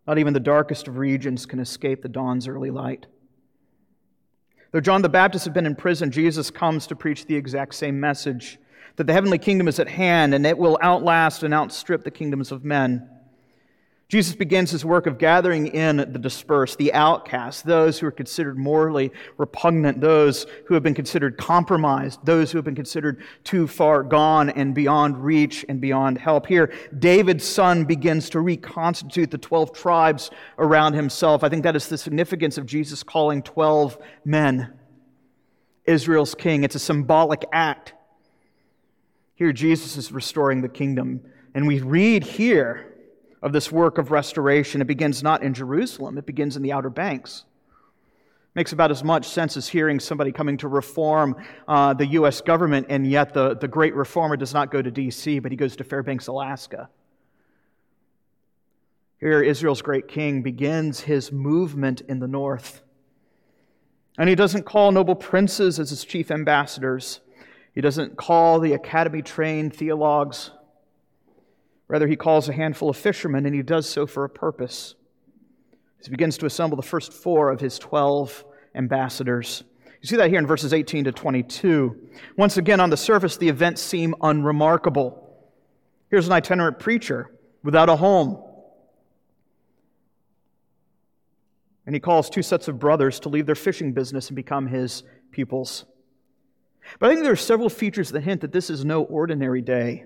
Not 0.07 0.19
even 0.19 0.35
the 0.35 0.41
darkest 0.41 0.89
of 0.89 0.99
regions 0.99 1.47
can 1.47 1.59
escape 1.59 2.03
the 2.03 2.09
dawn's 2.09 2.47
early 2.47 2.71
light. 2.71 3.07
Though 4.73 4.81
John 4.81 5.03
the 5.03 5.09
Baptist 5.09 5.45
had 5.45 5.55
been 5.55 5.67
in 5.67 5.75
prison, 5.75 6.11
Jesus 6.11 6.51
comes 6.51 6.87
to 6.89 6.97
preach 6.97 7.27
the 7.27 7.37
exact 7.37 7.75
same 7.75 7.99
message 7.99 8.59
that 8.97 9.07
the 9.07 9.13
heavenly 9.13 9.39
kingdom 9.39 9.69
is 9.69 9.79
at 9.79 9.89
hand 9.89 10.35
and 10.35 10.47
it 10.47 10.59
will 10.59 10.79
outlast 10.83 11.43
and 11.43 11.55
outstrip 11.55 12.05
the 12.05 12.11
kingdoms 12.11 12.53
of 12.53 12.65
men. 12.65 13.09
Jesus 14.09 14.37
begins 14.37 14.71
his 14.71 14.85
work 14.85 15.09
of 15.09 15.19
gathering 15.19 15.67
in 15.67 15.97
the 15.97 16.07
dispersed, 16.07 16.79
the 16.79 16.93
outcasts, 16.93 17.63
those 17.63 17.99
who 17.99 18.07
are 18.07 18.13
considered 18.13 18.57
morally 18.57 19.11
repugnant, 19.37 20.01
those 20.01 20.47
who 20.67 20.75
have 20.75 20.85
been 20.85 20.95
considered 20.95 21.37
compromised, 21.37 22.25
those 22.25 22.53
who 22.53 22.59
have 22.59 22.65
been 22.65 22.77
considered 22.77 23.21
too 23.43 23.67
far 23.67 24.05
gone 24.05 24.49
and 24.51 24.77
beyond 24.77 25.25
reach 25.25 25.65
and 25.69 25.81
beyond 25.81 26.19
help. 26.19 26.47
Here, 26.47 26.73
David's 26.97 27.45
son 27.45 27.85
begins 27.85 28.31
to 28.31 28.41
reconstitute 28.41 29.33
the 29.33 29.39
12 29.39 29.73
tribes 29.73 30.31
around 30.57 30.93
himself. 30.93 31.43
I 31.43 31.49
think 31.49 31.65
that 31.65 31.75
is 31.75 31.89
the 31.89 31.99
significance 31.99 32.59
of 32.59 32.67
Jesus 32.67 33.03
calling 33.03 33.43
12 33.43 33.99
men 34.25 34.73
Israel's 35.85 36.37
king. 36.37 36.63
It's 36.63 36.77
a 36.77 36.81
symbolic 36.81 37.45
act. 37.53 37.93
Here, 39.35 39.53
Jesus 39.53 39.97
is 39.97 40.13
restoring 40.13 40.61
the 40.61 40.69
kingdom. 40.69 41.23
And 41.55 41.67
we 41.67 41.81
read 41.81 42.23
here 42.23 42.93
of 43.43 43.53
this 43.53 43.71
work 43.71 43.99
of 43.99 44.11
restoration. 44.11 44.81
It 44.81 44.87
begins 44.87 45.23
not 45.23 45.43
in 45.43 45.55
Jerusalem, 45.55 46.19
it 46.19 46.27
begins 46.27 46.57
in 46.57 46.63
the 46.63 46.73
Outer 46.73 46.91
Banks. 46.91 47.45
Makes 48.55 48.73
about 48.73 48.91
as 48.91 49.05
much 49.05 49.29
sense 49.29 49.57
as 49.59 49.69
hearing 49.69 50.01
somebody 50.01 50.33
coming 50.33 50.57
to 50.59 50.69
reform 50.69 51.37
uh, 51.69 51.93
the 51.93 52.07
U.S. 52.07 52.41
government, 52.41 52.87
and 52.89 53.07
yet 53.07 53.35
the, 53.35 53.55
the 53.55 53.69
great 53.69 53.95
reformer 53.95 54.37
does 54.37 54.55
not 54.55 54.71
go 54.71 54.81
to 54.81 54.91
D.C., 54.91 55.41
but 55.41 55.53
he 55.53 55.57
goes 55.57 55.77
to 55.77 55.85
Fairbanks, 55.85 56.27
Alaska. 56.27 56.89
Here, 59.21 59.43
Israel's 59.43 59.83
great 59.83 60.09
king 60.09 60.43
begins 60.43 61.01
his 61.01 61.33
movement 61.33 62.03
in 62.03 62.19
the 62.19 62.29
north. 62.29 62.83
And 64.19 64.29
he 64.29 64.35
doesn't 64.35 64.65
call 64.65 64.93
noble 64.93 65.15
princes 65.15 65.79
as 65.79 65.91
his 65.91 66.05
chief 66.05 66.31
ambassadors. 66.31 67.21
He 67.75 67.81
doesn't 67.81 68.17
call 68.17 68.61
the 68.61 68.73
academy 68.73 69.23
trained 69.23 69.75
theologues. 69.75 70.51
Rather, 71.89 72.07
he 72.07 72.17
calls 72.17 72.49
a 72.49 72.53
handful 72.53 72.91
of 72.91 72.97
fishermen, 72.97 73.47
and 73.47 73.55
he 73.55 73.63
does 73.63 73.89
so 73.89 74.07
for 74.07 74.25
a 74.25 74.29
purpose. 74.29 74.95
He 76.03 76.11
begins 76.11 76.39
to 76.39 76.47
assemble 76.47 76.77
the 76.77 76.83
first 76.83 77.13
four 77.13 77.51
of 77.51 77.61
his 77.61 77.79
12 77.79 78.45
ambassadors. 78.75 79.65
You 80.01 80.09
see 80.09 80.17
that 80.17 80.31
here 80.31 80.39
in 80.39 80.47
verses 80.47 80.73
18 80.73 81.05
to 81.05 81.13
22. 81.13 81.97
Once 82.37 82.57
again, 82.57 82.81
on 82.81 82.91
the 82.91 82.97
surface, 82.97 83.37
the 83.37 83.49
events 83.49 83.83
seem 83.83 84.15
unremarkable. 84.21 85.23
Here's 86.11 86.27
an 86.27 86.33
itinerant 86.33 86.79
preacher 86.79 87.31
without 87.63 87.89
a 87.89 87.97
home. 87.97 88.43
And 91.87 91.95
he 91.95 92.01
calls 92.01 92.29
two 92.29 92.43
sets 92.43 92.69
of 92.69 92.79
brothers 92.79 93.21
to 93.21 93.29
leave 93.29 93.47
their 93.47 93.55
fishing 93.55 93.93
business 93.93 94.29
and 94.29 94.37
become 94.37 94.67
his 94.67 95.03
pupils. 95.31 95.85
But 96.99 97.07
I 97.07 97.13
think 97.13 97.25
there 97.25 97.33
are 97.33 97.37
several 97.37 97.69
features 97.69 98.11
that 98.11 98.23
hint 98.23 98.43
that 98.43 98.53
this 98.53 98.71
is 98.71 98.85
no 98.85 99.03
ordinary 99.03 99.63
day. 99.63 100.05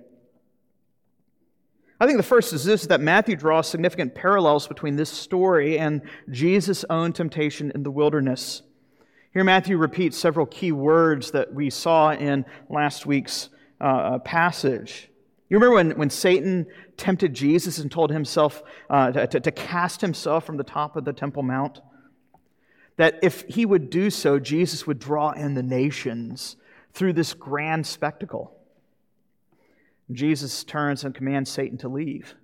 I 2.03 2.07
think 2.07 2.17
the 2.17 2.23
first 2.23 2.55
is 2.55 2.65
this 2.65 2.87
that 2.87 3.03
Matthew 3.03 3.37
draws 3.37 3.69
significant 3.69 4.15
parallels 4.15 4.67
between 4.67 4.97
this 4.97 5.11
story 5.11 5.79
and 5.79 6.01
Jesus' 6.31 6.83
own 6.89 7.13
temptation 7.13 7.71
in 7.75 7.83
the 7.83 7.91
wilderness. 7.91 8.63
Here, 9.35 9.45
Matthew 9.45 9.77
repeats 9.77 10.17
several 10.17 10.47
key 10.47 10.73
words 10.73 11.31
that 11.33 11.53
we 11.53 11.69
saw 11.69 12.13
in 12.13 12.47
last 12.71 13.05
week's 13.05 13.51
uh, 13.81 13.85
uh 13.85 14.19
passage. 14.21 15.11
You 15.51 15.59
remember 15.59 15.75
when, 15.75 15.91
when 15.99 16.11
Satan 16.11 16.67
tempted 16.97 17.35
Jesus 17.35 17.79
and 17.79 17.91
told 17.91 18.11
himself 18.11 18.63
uh, 18.89 19.11
to, 19.11 19.41
to 19.41 19.51
cast 19.51 20.01
himself 20.01 20.47
from 20.47 20.57
the 20.57 20.65
top 20.65 20.97
of 20.97 21.05
the 21.05 21.13
Temple 21.13 21.43
Mount? 21.43 21.81
That 22.97 23.19
if 23.23 23.43
he 23.43 23.67
would 23.67 23.91
do 23.91 24.11
so, 24.11 24.39
Jesus 24.39 24.87
would 24.87 24.99
draw 24.99 25.33
in 25.33 25.55
the 25.55 25.63
nations 25.63 26.57
through 26.93 27.13
this 27.13 27.35
grand 27.35 27.87
spectacle. 27.87 28.60
Jesus 30.13 30.65
turns 30.65 31.05
and 31.05 31.15
commands 31.15 31.51
Satan 31.51 31.79
to 31.79 31.89
leave. 31.89 32.35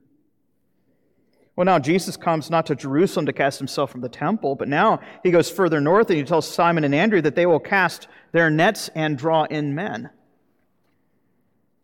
Well, 1.57 1.65
now 1.65 1.79
Jesus 1.79 2.19
comes 2.19 2.51
not 2.51 2.67
to 2.67 2.75
Jerusalem 2.75 3.27
to 3.27 3.33
cast 3.33 3.59
himself 3.59 3.91
from 3.91 4.03
the 4.03 4.11
temple, 4.11 4.55
but 4.55 4.69
now 4.69 5.01
he 5.23 5.31
goes 5.31 5.51
further 5.51 5.81
north 5.81 6.11
and 6.11 6.19
he 6.19 6.25
tells 6.25 6.47
Simon 6.47 6.85
and 6.85 6.95
Andrew 6.95 7.23
that 7.23 7.35
they 7.35 7.47
will 7.47 7.59
cast 7.59 8.09
their 8.33 8.51
nets 8.51 8.91
and 8.95 9.17
draw 9.17 9.45
in 9.45 9.75
men. 9.75 10.11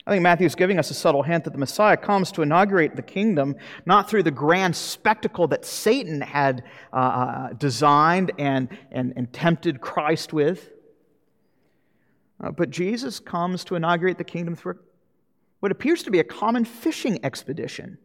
I 0.06 0.10
think 0.10 0.22
Matthew 0.22 0.46
is 0.46 0.56
giving 0.56 0.78
us 0.78 0.90
a 0.90 0.94
subtle 0.94 1.22
hint 1.22 1.44
that 1.44 1.52
the 1.52 1.58
Messiah 1.58 1.96
comes 1.96 2.32
to 2.32 2.42
inaugurate 2.42 2.96
the 2.96 3.02
kingdom 3.02 3.56
not 3.86 4.10
through 4.10 4.24
the 4.24 4.30
grand 4.30 4.76
spectacle 4.76 5.46
that 5.48 5.64
Satan 5.64 6.20
had 6.20 6.64
uh, 6.92 6.96
uh 6.96 7.52
designed 7.54 8.32
and, 8.36 8.68
and, 8.90 9.14
and 9.16 9.32
tempted 9.32 9.80
Christ 9.80 10.32
with, 10.32 10.70
uh, 12.42 12.50
but 12.50 12.70
Jesus 12.70 13.20
comes 13.20 13.64
to 13.64 13.76
inaugurate 13.76 14.18
the 14.18 14.24
kingdom 14.24 14.56
through 14.56 14.80
what 15.62 15.70
appears 15.70 16.02
to 16.02 16.10
be 16.10 16.18
a 16.18 16.24
common 16.24 16.64
fishing 16.64 17.24
expedition. 17.24 17.96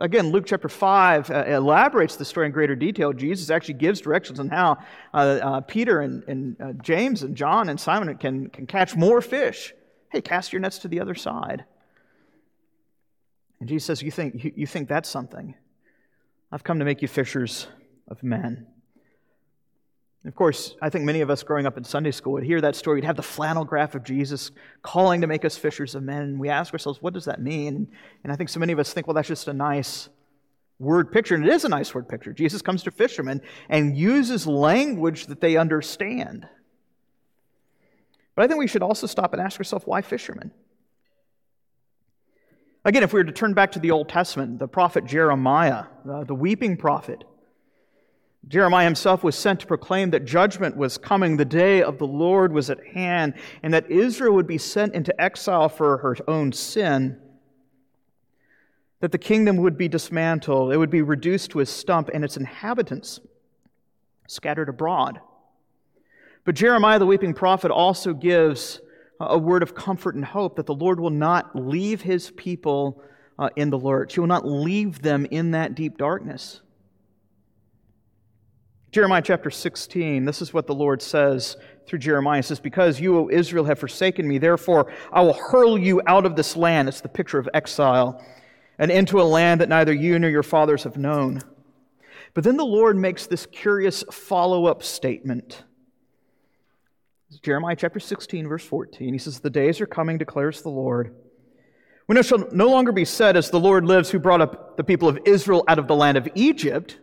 Again, 0.00 0.32
Luke 0.32 0.46
chapter 0.46 0.68
5 0.68 1.30
uh, 1.30 1.44
elaborates 1.46 2.16
the 2.16 2.24
story 2.24 2.46
in 2.46 2.52
greater 2.52 2.74
detail. 2.74 3.12
Jesus 3.12 3.50
actually 3.50 3.74
gives 3.74 4.00
directions 4.00 4.40
on 4.40 4.48
how 4.48 4.78
uh, 5.12 5.16
uh, 5.16 5.60
Peter 5.60 6.00
and, 6.00 6.24
and 6.24 6.60
uh, 6.60 6.72
James 6.82 7.22
and 7.22 7.36
John 7.36 7.68
and 7.68 7.78
Simon 7.78 8.18
can, 8.18 8.48
can 8.48 8.66
catch 8.66 8.96
more 8.96 9.20
fish. 9.20 9.72
Hey, 10.10 10.20
cast 10.20 10.52
your 10.52 10.58
nets 10.58 10.78
to 10.78 10.88
the 10.88 10.98
other 10.98 11.14
side. 11.14 11.64
And 13.60 13.68
Jesus 13.68 13.86
says, 13.86 14.02
You 14.02 14.10
think, 14.10 14.42
you, 14.42 14.52
you 14.56 14.66
think 14.66 14.88
that's 14.88 15.08
something? 15.08 15.54
I've 16.50 16.64
come 16.64 16.80
to 16.80 16.84
make 16.84 17.00
you 17.00 17.06
fishers 17.06 17.68
of 18.08 18.24
men. 18.24 18.66
Of 20.26 20.34
course, 20.34 20.74
I 20.80 20.88
think 20.88 21.04
many 21.04 21.20
of 21.20 21.28
us 21.28 21.42
growing 21.42 21.66
up 21.66 21.76
in 21.76 21.84
Sunday 21.84 22.10
school 22.10 22.32
would 22.32 22.44
hear 22.44 22.60
that 22.62 22.76
story. 22.76 22.96
We'd 22.96 23.04
have 23.04 23.16
the 23.16 23.22
flannel 23.22 23.64
graph 23.64 23.94
of 23.94 24.04
Jesus 24.04 24.50
calling 24.82 25.20
to 25.20 25.26
make 25.26 25.44
us 25.44 25.58
fishers 25.58 25.94
of 25.94 26.02
men. 26.02 26.22
And 26.22 26.40
we 26.40 26.48
ask 26.48 26.72
ourselves, 26.72 27.02
what 27.02 27.12
does 27.12 27.26
that 27.26 27.42
mean? 27.42 27.88
And 28.22 28.32
I 28.32 28.36
think 28.36 28.48
so 28.48 28.58
many 28.58 28.72
of 28.72 28.78
us 28.78 28.92
think, 28.92 29.06
well, 29.06 29.14
that's 29.14 29.28
just 29.28 29.48
a 29.48 29.52
nice 29.52 30.08
word 30.78 31.12
picture. 31.12 31.34
And 31.34 31.46
it 31.46 31.52
is 31.52 31.64
a 31.64 31.68
nice 31.68 31.94
word 31.94 32.08
picture. 32.08 32.32
Jesus 32.32 32.62
comes 32.62 32.82
to 32.84 32.90
fishermen 32.90 33.42
and 33.68 33.98
uses 33.98 34.46
language 34.46 35.26
that 35.26 35.42
they 35.42 35.58
understand. 35.58 36.48
But 38.34 38.44
I 38.44 38.48
think 38.48 38.58
we 38.58 38.66
should 38.66 38.82
also 38.82 39.06
stop 39.06 39.34
and 39.34 39.42
ask 39.42 39.60
ourselves, 39.60 39.86
why 39.86 40.00
fishermen? 40.00 40.52
Again, 42.86 43.02
if 43.02 43.12
we 43.12 43.20
were 43.20 43.24
to 43.24 43.32
turn 43.32 43.52
back 43.52 43.72
to 43.72 43.78
the 43.78 43.90
Old 43.90 44.08
Testament, 44.08 44.58
the 44.58 44.68
prophet 44.68 45.04
Jeremiah, 45.04 45.84
uh, 46.10 46.24
the 46.24 46.34
weeping 46.34 46.78
prophet, 46.78 47.24
Jeremiah 48.48 48.84
himself 48.84 49.24
was 49.24 49.36
sent 49.36 49.60
to 49.60 49.66
proclaim 49.66 50.10
that 50.10 50.24
judgment 50.24 50.76
was 50.76 50.98
coming, 50.98 51.36
the 51.36 51.44
day 51.44 51.82
of 51.82 51.98
the 51.98 52.06
Lord 52.06 52.52
was 52.52 52.68
at 52.68 52.84
hand, 52.86 53.34
and 53.62 53.72
that 53.72 53.90
Israel 53.90 54.34
would 54.34 54.46
be 54.46 54.58
sent 54.58 54.94
into 54.94 55.18
exile 55.20 55.68
for 55.68 55.98
her 55.98 56.16
own 56.28 56.52
sin, 56.52 57.18
that 59.00 59.12
the 59.12 59.18
kingdom 59.18 59.56
would 59.58 59.78
be 59.78 59.88
dismantled, 59.88 60.72
it 60.72 60.76
would 60.76 60.90
be 60.90 61.02
reduced 61.02 61.50
to 61.52 61.60
a 61.60 61.66
stump, 61.66 62.10
and 62.12 62.24
its 62.24 62.36
inhabitants 62.36 63.20
scattered 64.28 64.68
abroad. 64.68 65.20
But 66.44 66.54
Jeremiah, 66.54 66.98
the 66.98 67.06
weeping 67.06 67.34
prophet, 67.34 67.70
also 67.70 68.12
gives 68.12 68.80
a 69.20 69.38
word 69.38 69.62
of 69.62 69.74
comfort 69.74 70.14
and 70.14 70.24
hope 70.24 70.56
that 70.56 70.66
the 70.66 70.74
Lord 70.74 71.00
will 71.00 71.10
not 71.10 71.56
leave 71.56 72.02
his 72.02 72.30
people 72.30 73.02
uh, 73.38 73.48
in 73.56 73.70
the 73.70 73.78
lurch. 73.78 74.14
He 74.14 74.20
will 74.20 74.26
not 74.26 74.46
leave 74.46 75.00
them 75.00 75.26
in 75.30 75.52
that 75.52 75.74
deep 75.74 75.96
darkness. 75.96 76.60
Jeremiah 78.94 79.22
chapter 79.22 79.50
16, 79.50 80.24
this 80.24 80.40
is 80.40 80.54
what 80.54 80.68
the 80.68 80.74
Lord 80.74 81.02
says 81.02 81.56
through 81.84 81.98
Jeremiah. 81.98 82.38
It 82.38 82.44
says, 82.44 82.60
Because 82.60 83.00
you, 83.00 83.18
O 83.18 83.28
Israel, 83.28 83.64
have 83.64 83.80
forsaken 83.80 84.28
me, 84.28 84.38
therefore 84.38 84.92
I 85.12 85.20
will 85.22 85.32
hurl 85.32 85.76
you 85.76 86.00
out 86.06 86.24
of 86.24 86.36
this 86.36 86.56
land. 86.56 86.88
It's 86.88 87.00
the 87.00 87.08
picture 87.08 87.40
of 87.40 87.48
exile, 87.52 88.24
and 88.78 88.92
into 88.92 89.20
a 89.20 89.24
land 89.24 89.60
that 89.60 89.68
neither 89.68 89.92
you 89.92 90.16
nor 90.20 90.30
your 90.30 90.44
fathers 90.44 90.84
have 90.84 90.96
known. 90.96 91.42
But 92.34 92.44
then 92.44 92.56
the 92.56 92.64
Lord 92.64 92.96
makes 92.96 93.26
this 93.26 93.46
curious 93.46 94.04
follow 94.12 94.66
up 94.66 94.84
statement. 94.84 95.64
Jeremiah 97.42 97.74
chapter 97.74 97.98
16, 97.98 98.46
verse 98.46 98.64
14. 98.64 99.12
He 99.12 99.18
says, 99.18 99.40
The 99.40 99.50
days 99.50 99.80
are 99.80 99.86
coming, 99.86 100.18
declares 100.18 100.62
the 100.62 100.68
Lord, 100.68 101.16
when 102.06 102.16
it 102.16 102.26
shall 102.26 102.46
no 102.52 102.68
longer 102.68 102.92
be 102.92 103.04
said, 103.04 103.36
As 103.36 103.50
the 103.50 103.58
Lord 103.58 103.86
lives, 103.86 104.10
who 104.10 104.20
brought 104.20 104.40
up 104.40 104.76
the 104.76 104.84
people 104.84 105.08
of 105.08 105.18
Israel 105.24 105.64
out 105.66 105.80
of 105.80 105.88
the 105.88 105.96
land 105.96 106.16
of 106.16 106.28
Egypt 106.36 107.00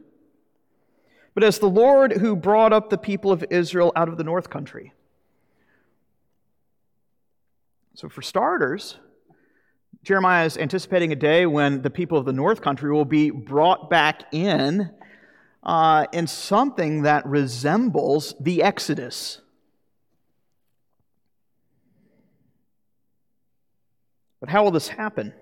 but 1.34 1.44
as 1.44 1.60
the 1.60 1.70
Lord 1.70 2.14
who 2.14 2.36
brought 2.36 2.74
up 2.74 2.90
the 2.90 2.98
people 2.98 3.32
of 3.32 3.46
Israel 3.50 3.92
out 3.96 4.10
of 4.10 4.18
the 4.18 4.24
north 4.24 4.50
country. 4.50 4.94
So, 7.96 8.10
for 8.10 8.22
starters, 8.22 8.98
Jeremiah 10.04 10.46
is 10.46 10.58
anticipating 10.58 11.12
a 11.12 11.16
day 11.16 11.46
when 11.46 11.82
the 11.82 11.90
people 11.90 12.18
of 12.18 12.26
the 12.26 12.34
north 12.34 12.62
country 12.62 12.92
will 12.92 13.06
be 13.06 13.30
brought 13.30 13.90
back 13.90 14.24
in 14.34 14.90
uh, 15.64 16.08
in 16.12 16.26
something 16.28 17.04
that 17.04 17.26
resembles 17.26 18.34
the 18.40 18.64
Exodus. 18.64 19.42
But 24.40 24.50
how 24.50 24.64
will 24.64 24.72
this 24.72 24.88
happen? 24.88 25.34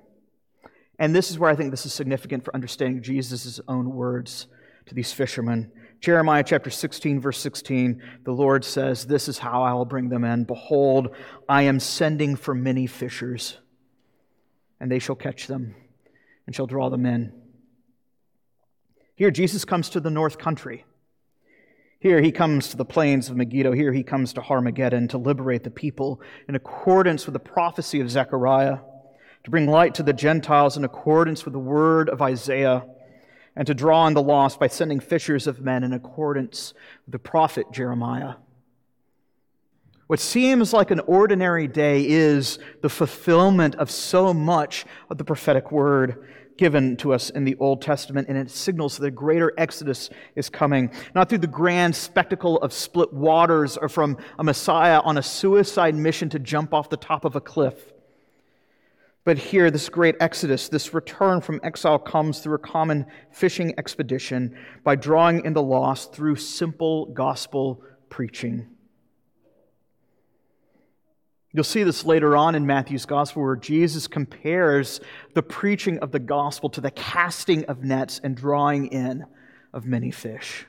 And 0.98 1.16
this 1.16 1.32
is 1.32 1.40
where 1.40 1.50
I 1.50 1.56
think 1.56 1.72
this 1.72 1.86
is 1.86 1.94
significant 1.94 2.44
for 2.44 2.54
understanding 2.54 3.02
Jesus' 3.02 3.62
own 3.70 3.96
words 3.96 4.48
to 4.88 4.94
these 4.94 5.14
fishermen. 5.14 5.72
Jeremiah 6.00 6.44
chapter 6.46 6.70
16, 6.70 7.20
verse 7.20 7.38
16, 7.40 8.02
the 8.24 8.32
Lord 8.32 8.64
says, 8.64 9.06
This 9.06 9.28
is 9.28 9.38
how 9.38 9.64
I 9.64 9.74
will 9.74 9.86
bring 9.86 10.08
them 10.08 10.24
in. 10.24 10.46
Behold, 10.46 11.10
I 11.48 11.64
am 11.64 11.80
sending 11.82 12.38
for 12.38 12.56
many 12.56 12.88
fishers, 12.88 13.58
and 14.80 14.90
they 14.90 15.00
shall 15.00 15.16
catch 15.16 15.48
them 15.48 15.76
and 16.46 16.56
shall 16.56 16.68
draw 16.68 16.90
them 16.90 17.06
in. 17.06 17.34
Here, 19.16 19.30
Jesus 19.30 19.66
comes 19.66 19.90
to 19.90 20.00
the 20.00 20.10
north 20.10 20.38
country. 20.38 20.86
Here, 22.00 22.22
he 22.22 22.32
comes 22.32 22.70
to 22.70 22.78
the 22.78 22.86
plains 22.86 23.30
of 23.30 23.36
Megiddo. 23.36 23.74
Here, 23.74 23.92
he 23.92 24.04
comes 24.04 24.32
to 24.34 24.42
Harmageddon 24.42 25.10
to 25.10 25.18
liberate 25.18 25.66
the 25.66 25.70
people 25.70 26.22
in 26.48 26.56
accordance 26.56 27.26
with 27.26 27.34
the 27.34 27.40
prophecy 27.40 28.00
of 28.00 28.10
Zechariah, 28.10 28.78
to 29.44 29.52
bring 29.52 29.68
light 29.68 29.96
to 29.96 30.04
the 30.04 30.14
Gentiles 30.14 30.78
in 30.78 30.86
accordance 30.86 31.44
with 31.44 31.52
the 31.52 31.60
word 31.60 32.08
of 32.08 32.22
Isaiah 32.22 32.86
and 33.60 33.68
to 33.68 33.74
draw 33.74 34.04
on 34.04 34.14
the 34.14 34.22
lost 34.24 34.58
by 34.58 34.68
sending 34.68 35.02
fishers 35.02 35.46
of 35.46 35.60
men 35.60 35.84
in 35.84 35.92
accordance 35.92 36.74
with 37.06 37.12
the 37.12 37.20
prophet 37.20 37.66
Jeremiah. 37.74 38.36
What 40.08 40.22
seems 40.22 40.72
like 40.72 40.92
an 40.92 41.02
ordinary 41.02 41.68
day 41.68 42.08
is 42.08 42.58
the 42.82 42.88
fulfillment 42.88 43.76
of 43.76 43.92
so 43.92 44.34
much 44.34 44.86
of 45.10 45.18
the 45.18 45.26
prophetic 45.26 45.74
word 45.74 46.26
given 46.58 46.96
to 46.98 47.14
us 47.14 47.32
in 47.32 47.44
the 47.44 47.58
Old 47.60 47.82
Testament, 47.82 48.30
and 48.30 48.38
it 48.38 48.50
signals 48.50 48.98
that 48.98 49.06
a 49.06 49.12
greater 49.12 49.52
exodus 49.58 50.10
is 50.38 50.50
coming, 50.50 50.90
not 51.14 51.28
through 51.28 51.40
the 51.40 51.48
grand 51.48 51.94
spectacle 51.94 52.60
of 52.60 52.72
split 52.72 53.12
waters 53.12 53.76
or 53.76 53.90
from 53.90 54.18
a 54.38 54.44
Messiah 54.44 55.02
on 55.02 55.18
a 55.18 55.24
suicide 55.24 55.96
mission 55.96 56.30
to 56.30 56.40
jump 56.40 56.74
off 56.74 56.90
the 56.90 56.96
top 56.96 57.26
of 57.26 57.36
a 57.36 57.42
cliff 57.42 57.92
but 59.26 59.38
here, 59.38 59.70
this 59.70 59.90
great 59.90 60.16
exodus, 60.20 60.70
this 60.70 60.94
return 60.94 61.42
from 61.42 61.60
exile, 61.62 62.00
comes 62.00 62.40
through 62.40 62.56
a 62.56 62.60
common 62.60 63.06
fishing 63.32 63.74
expedition 63.78 64.58
by 64.84 64.96
drawing 64.96 65.46
in 65.46 65.54
the 65.54 65.62
lost 65.62 66.14
through 66.14 66.38
simple 66.38 67.08
gospel 67.08 67.84
preaching. 68.10 68.68
You'll 71.52 71.64
see 71.64 71.84
this 71.84 72.06
later 72.06 72.38
on 72.38 72.56
in 72.56 72.66
Matthew's 72.66 73.06
gospel 73.06 73.42
where 73.42 73.56
Jesus 73.56 74.08
compares 74.08 75.02
the 75.34 75.42
preaching 75.42 76.00
of 76.00 76.12
the 76.12 76.20
gospel 76.20 76.70
to 76.70 76.82
the 76.82 76.92
casting 76.92 77.66
of 77.66 77.84
nets 77.84 78.22
and 78.24 78.38
drawing 78.38 78.88
in 78.88 79.26
of 79.74 79.86
many 79.86 80.12
fish. 80.12 80.66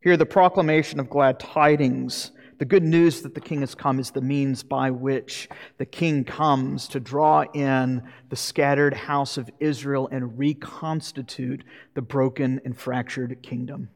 Here, 0.00 0.16
the 0.16 0.26
proclamation 0.26 1.00
of 1.00 1.10
glad 1.10 1.40
tidings 1.40 2.32
the 2.58 2.64
good 2.64 2.82
news 2.82 3.22
that 3.22 3.34
the 3.34 3.40
king 3.40 3.60
has 3.60 3.74
come 3.74 4.00
is 4.00 4.10
the 4.10 4.20
means 4.20 4.62
by 4.62 4.90
which 4.90 5.48
the 5.78 5.86
king 5.86 6.24
comes 6.24 6.88
to 6.88 7.00
draw 7.00 7.44
in 7.54 8.02
the 8.28 8.36
scattered 8.36 8.94
house 8.94 9.38
of 9.38 9.48
Israel 9.60 10.08
and 10.10 10.38
reconstitute 10.38 11.64
the 11.94 12.02
broken 12.02 12.60
and 12.64 12.76
fractured 12.76 13.42
kingdom. 13.42 13.90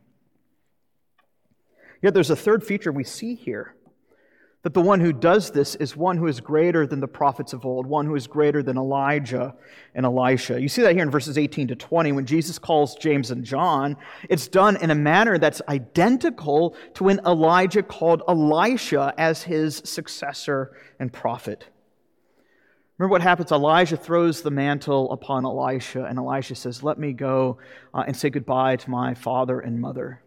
Yet 2.00 2.14
there's 2.14 2.30
a 2.30 2.36
third 2.36 2.64
feature 2.64 2.92
we 2.92 3.04
see 3.04 3.34
here 3.34 3.74
that 4.62 4.74
the 4.74 4.80
one 4.80 5.00
who 5.00 5.12
does 5.12 5.50
this 5.50 5.74
is 5.74 5.96
one 5.96 6.16
who 6.16 6.28
is 6.28 6.40
greater 6.40 6.86
than 6.86 7.00
the 7.00 7.08
prophets 7.08 7.52
of 7.52 7.66
old, 7.66 7.84
one 7.84 8.06
who 8.06 8.14
is 8.14 8.28
greater 8.28 8.62
than 8.62 8.76
Elijah 8.76 9.54
and 9.94 10.06
Elisha. 10.06 10.60
You 10.60 10.68
see 10.68 10.82
that 10.82 10.94
here 10.94 11.02
in 11.02 11.10
verses 11.10 11.36
18 11.36 11.68
to 11.68 11.74
20 11.74 12.12
when 12.12 12.26
Jesus 12.26 12.60
calls 12.60 12.94
James 12.94 13.32
and 13.32 13.44
John. 13.44 13.96
It's 14.28 14.46
done 14.46 14.76
in 14.76 14.92
a 14.92 14.94
manner 14.94 15.36
that's 15.36 15.60
identical 15.68 16.76
to 16.94 17.04
when 17.04 17.20
Elijah 17.26 17.82
called 17.82 18.22
Elisha 18.28 19.12
as 19.18 19.42
his 19.42 19.82
successor 19.84 20.76
and 21.00 21.12
prophet. 21.12 21.66
Remember 22.98 23.10
what 23.10 23.22
happens? 23.22 23.50
Elijah 23.50 23.96
throws 23.96 24.42
the 24.42 24.50
mantle 24.52 25.10
upon 25.10 25.44
Elisha, 25.44 26.04
and 26.04 26.18
Elisha 26.18 26.54
says, 26.54 26.84
Let 26.84 27.00
me 27.00 27.12
go 27.12 27.58
uh, 27.92 28.04
and 28.06 28.16
say 28.16 28.30
goodbye 28.30 28.76
to 28.76 28.90
my 28.90 29.14
father 29.14 29.58
and 29.58 29.80
mother. 29.80 30.22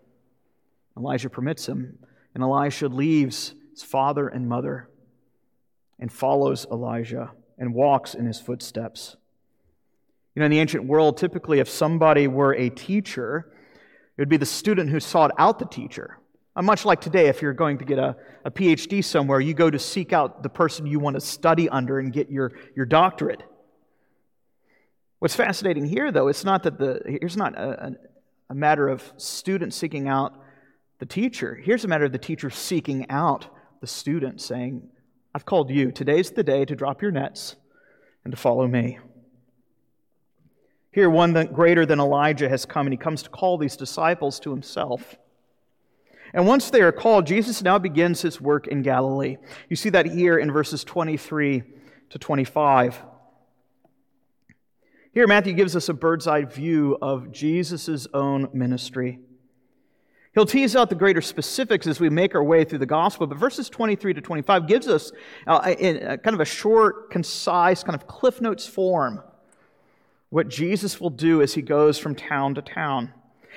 Elijah 0.97 1.29
permits 1.29 1.69
him, 1.69 1.99
and 2.33 2.43
Elisha 2.43 2.89
leaves 2.89 3.53
his 3.75 3.83
father 3.83 4.29
and 4.29 4.47
mother, 4.47 4.89
and 5.99 6.11
follows 6.11 6.65
Elijah 6.71 7.31
and 7.57 7.73
walks 7.73 8.13
in 8.15 8.25
his 8.25 8.39
footsteps. 8.39 9.17
You 10.33 10.39
know, 10.39 10.45
in 10.45 10.51
the 10.51 10.59
ancient 10.59 10.85
world, 10.85 11.17
typically 11.17 11.59
if 11.59 11.67
somebody 11.67 12.27
were 12.27 12.53
a 12.53 12.69
teacher, 12.69 13.51
it 14.17 14.21
would 14.21 14.29
be 14.29 14.37
the 14.37 14.45
student 14.45 14.89
who 14.89 15.01
sought 15.01 15.31
out 15.37 15.59
the 15.59 15.65
teacher. 15.65 16.19
Uh, 16.55 16.61
much 16.61 16.85
like 16.85 17.01
today, 17.01 17.27
if 17.27 17.41
you're 17.41 17.53
going 17.53 17.77
to 17.79 17.85
get 17.85 17.99
a, 17.99 18.15
a 18.45 18.51
PhD 18.51 19.03
somewhere, 19.03 19.41
you 19.41 19.53
go 19.53 19.69
to 19.69 19.77
seek 19.77 20.13
out 20.13 20.41
the 20.41 20.49
person 20.49 20.85
you 20.85 20.99
want 20.99 21.15
to 21.15 21.21
study 21.21 21.67
under 21.67 21.99
and 21.99 22.13
get 22.13 22.29
your, 22.29 22.53
your 22.77 22.85
doctorate. 22.85 23.43
What's 25.19 25.35
fascinating 25.35 25.85
here, 25.85 26.13
though, 26.13 26.29
it's 26.29 26.45
not 26.45 26.63
that 26.63 26.77
the 26.77 27.17
here's 27.19 27.35
not 27.35 27.57
a, 27.57 27.97
a 28.49 28.55
matter 28.55 28.87
of 28.87 29.03
students 29.17 29.75
seeking 29.75 30.07
out 30.07 30.33
the 30.99 31.05
teacher. 31.05 31.55
Here's 31.55 31.83
a 31.83 31.87
matter 31.87 32.05
of 32.05 32.13
the 32.13 32.17
teacher 32.17 32.49
seeking 32.49 33.09
out 33.09 33.47
the 33.85 33.91
student, 33.91 34.41
saying, 34.41 34.81
I've 35.35 35.45
called 35.45 35.69
you. 35.69 35.91
Today's 35.91 36.31
the 36.31 36.41
day 36.41 36.65
to 36.65 36.75
drop 36.75 37.03
your 37.03 37.11
nets 37.11 37.55
and 38.23 38.31
to 38.31 38.37
follow 38.37 38.67
me. 38.67 38.97
Here, 40.91 41.07
one 41.07 41.33
that 41.33 41.53
greater 41.53 41.85
than 41.85 41.99
Elijah 41.99 42.49
has 42.49 42.65
come, 42.65 42.87
and 42.87 42.93
he 42.93 42.97
comes 42.97 43.21
to 43.21 43.29
call 43.29 43.59
these 43.59 43.77
disciples 43.77 44.39
to 44.39 44.49
himself. 44.49 45.13
And 46.33 46.47
once 46.47 46.71
they 46.71 46.81
are 46.81 46.91
called, 46.91 47.27
Jesus 47.27 47.61
now 47.61 47.77
begins 47.77 48.23
his 48.23 48.41
work 48.41 48.65
in 48.65 48.81
Galilee. 48.81 49.37
You 49.69 49.75
see 49.75 49.89
that 49.91 50.07
here 50.07 50.39
in 50.39 50.51
verses 50.51 50.83
23 50.83 51.61
to 52.09 52.17
25. 52.17 53.03
Here, 55.13 55.27
Matthew 55.27 55.53
gives 55.53 55.75
us 55.75 55.89
a 55.89 55.93
bird's 55.93 56.25
eye 56.25 56.45
view 56.45 56.97
of 57.03 57.31
Jesus' 57.31 58.07
own 58.15 58.49
ministry. 58.51 59.19
He'll 60.35 60.45
tease 60.45 60.75
out 60.75 60.89
the 60.89 60.95
greater 60.95 61.21
specifics 61.21 61.87
as 61.87 62.01
we 62.01 62.09
make 62.09 62.35
our 62.35 62.43
way 62.43 62.65
through 62.65 62.79
the 62.79 62.85
gospel, 62.85 63.25
but 63.25 63.37
verses 63.37 63.69
23 63.69 64.13
to 64.15 64.21
25 64.21 64.67
gives 64.67 64.87
us 64.87 65.13
uh, 65.47 65.73
in 65.79 65.97
kind 65.97 66.33
of 66.33 66.41
a 66.41 66.45
short, 66.45 67.09
concise, 67.09 67.83
kind 67.83 67.95
of 67.95 68.05
Cliff 68.05 68.41
Notes 68.41 68.67
form 68.67 69.23
what 70.29 70.49
Jesus 70.49 70.99
will 70.99 71.09
do 71.09 71.41
as 71.41 71.53
he 71.53 71.61
goes 71.61 71.97
from 71.97 72.13
town 72.15 72.55
to 72.55 72.61
town. 72.61 73.13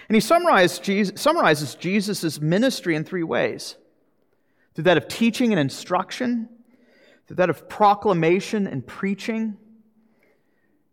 And 0.09 0.15
he 0.15 0.21
Jesus, 0.21 1.21
summarizes 1.21 1.75
Jesus' 1.75 2.41
ministry 2.41 2.95
in 2.95 3.05
three 3.05 3.25
ways 3.25 3.75
through 4.75 4.85
that 4.85 4.97
of 4.97 5.09
teaching 5.09 5.51
and 5.51 5.59
instruction, 5.59 6.49
through 7.27 7.37
that 7.37 7.51
of 7.51 7.69
proclamation 7.69 8.69
and 8.69 8.87
preaching, 8.87 9.57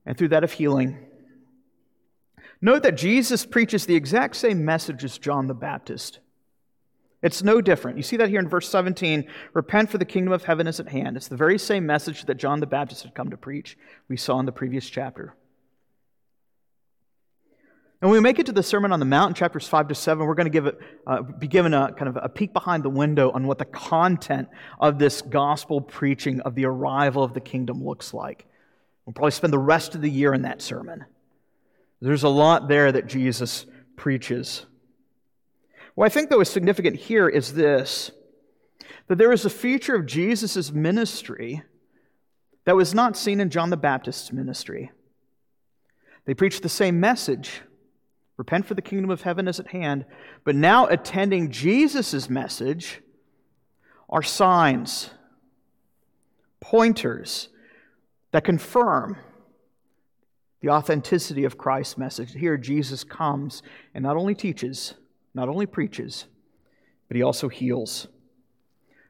and 0.08 0.18
through 0.18 0.30
that 0.30 0.44
of 0.44 0.52
healing. 0.52 0.98
Note 2.62 2.84
that 2.84 2.98
Jesus 2.98 3.46
preaches 3.46 3.86
the 3.86 3.96
exact 3.96 4.36
same 4.36 4.66
message 4.66 5.04
as 5.04 5.18
John 5.18 5.48
the 5.48 5.54
Baptist. 5.54 6.20
It's 7.22 7.44
no 7.44 7.60
different. 7.60 7.98
You 7.98 8.04
see 8.04 8.18
that 8.18 8.30
here 8.30 8.40
in 8.40 8.48
verse 8.48 8.70
17 8.70 9.28
repent, 9.54 9.90
for 9.90 9.98
the 9.98 10.06
kingdom 10.06 10.32
of 10.32 10.44
heaven 10.44 10.68
is 10.68 10.80
at 10.80 10.90
hand. 10.90 11.18
It's 11.18 11.28
the 11.28 11.36
very 11.36 11.58
same 11.58 11.86
message 11.86 12.26
that 12.26 12.36
John 12.36 12.60
the 12.60 12.68
Baptist 12.68 13.04
had 13.04 13.16
come 13.16 13.32
to 13.32 13.38
preach, 13.38 13.78
we 14.08 14.18
saw 14.18 14.40
in 14.40 14.46
the 14.46 14.52
previous 14.52 14.88
chapter. 14.88 15.36
And 18.02 18.12
when 18.12 18.20
we 18.20 18.24
make 18.24 18.38
it 18.38 18.46
to 18.46 18.52
the 18.52 18.62
Sermon 18.62 18.92
on 18.92 19.00
the 19.00 19.06
Mount, 19.06 19.32
in 19.32 19.34
chapters 19.34 19.68
5 19.68 19.88
to 19.88 19.96
7, 19.96 20.28
we're 20.28 20.36
going 20.36 20.46
to 20.46 20.52
give 20.52 20.68
it, 20.68 20.78
uh, 21.08 21.24
be 21.24 21.48
given 21.48 21.74
a 21.74 21.92
kind 21.94 22.10
of 22.10 22.20
a 22.22 22.30
peek 22.30 22.54
behind 22.54 22.84
the 22.84 22.90
window 22.90 23.32
on 23.32 23.48
what 23.48 23.58
the 23.58 23.66
content 23.66 24.50
of 24.80 25.00
this 25.00 25.24
gospel 25.24 25.82
preaching 25.82 26.42
of 26.42 26.54
the 26.54 26.66
arrival 26.66 27.24
of 27.24 27.34
the 27.34 27.42
kingdom 27.42 27.84
looks 27.84 28.14
like. 28.14 28.46
We'll 29.06 29.14
probably 29.14 29.32
spend 29.32 29.54
the 29.54 29.58
rest 29.58 29.96
of 29.96 30.02
the 30.02 30.10
year 30.12 30.34
in 30.34 30.44
that 30.44 30.62
sermon. 30.62 31.06
There's 32.06 32.22
a 32.22 32.30
lot 32.30 32.68
there 32.68 32.92
that 32.92 33.08
Jesus 33.08 33.66
preaches. 33.96 34.68
What 35.96 36.06
I 36.06 36.10
think, 36.10 36.30
though, 36.30 36.40
is 36.40 36.50
significant 36.50 36.98
here 36.98 37.28
is 37.28 37.56
this 37.56 38.12
that 39.08 39.18
there 39.18 39.32
is 39.32 39.44
a 39.44 39.50
feature 39.50 39.96
of 39.96 40.06
Jesus' 40.06 40.72
ministry 40.72 41.64
that 42.66 42.76
was 42.76 42.94
not 42.94 43.18
seen 43.18 43.40
in 43.40 43.50
John 43.50 43.72
the 43.72 43.78
Baptist's 43.78 44.32
ministry. 44.32 44.92
They 46.26 46.36
preached 46.36 46.62
the 46.62 46.70
same 46.70 47.00
message 47.00 47.62
repent 48.38 48.68
for 48.68 48.76
the 48.76 48.82
kingdom 48.84 49.10
of 49.10 49.24
heaven 49.24 49.48
is 49.48 49.60
at 49.60 49.70
hand, 49.70 50.06
but 50.44 50.56
now 50.56 50.86
attending 50.88 51.50
Jesus' 51.50 52.30
message 52.30 53.02
are 54.10 54.22
signs, 54.22 55.10
pointers 56.60 57.50
that 58.32 58.44
confirm 58.44 59.18
the 60.66 60.72
authenticity 60.72 61.46
of 61.46 61.60
Christ's 61.60 61.96
message. 61.96 62.34
Here, 62.34 62.58
Jesus 62.58 63.04
comes 63.04 63.62
and 63.94 64.02
not 64.02 64.18
only 64.18 64.34
teaches, 64.34 64.96
not 65.36 65.48
only 65.48 65.68
preaches, 65.68 66.26
but 67.08 67.16
he 67.16 67.22
also 67.22 67.50
heals. 67.50 68.08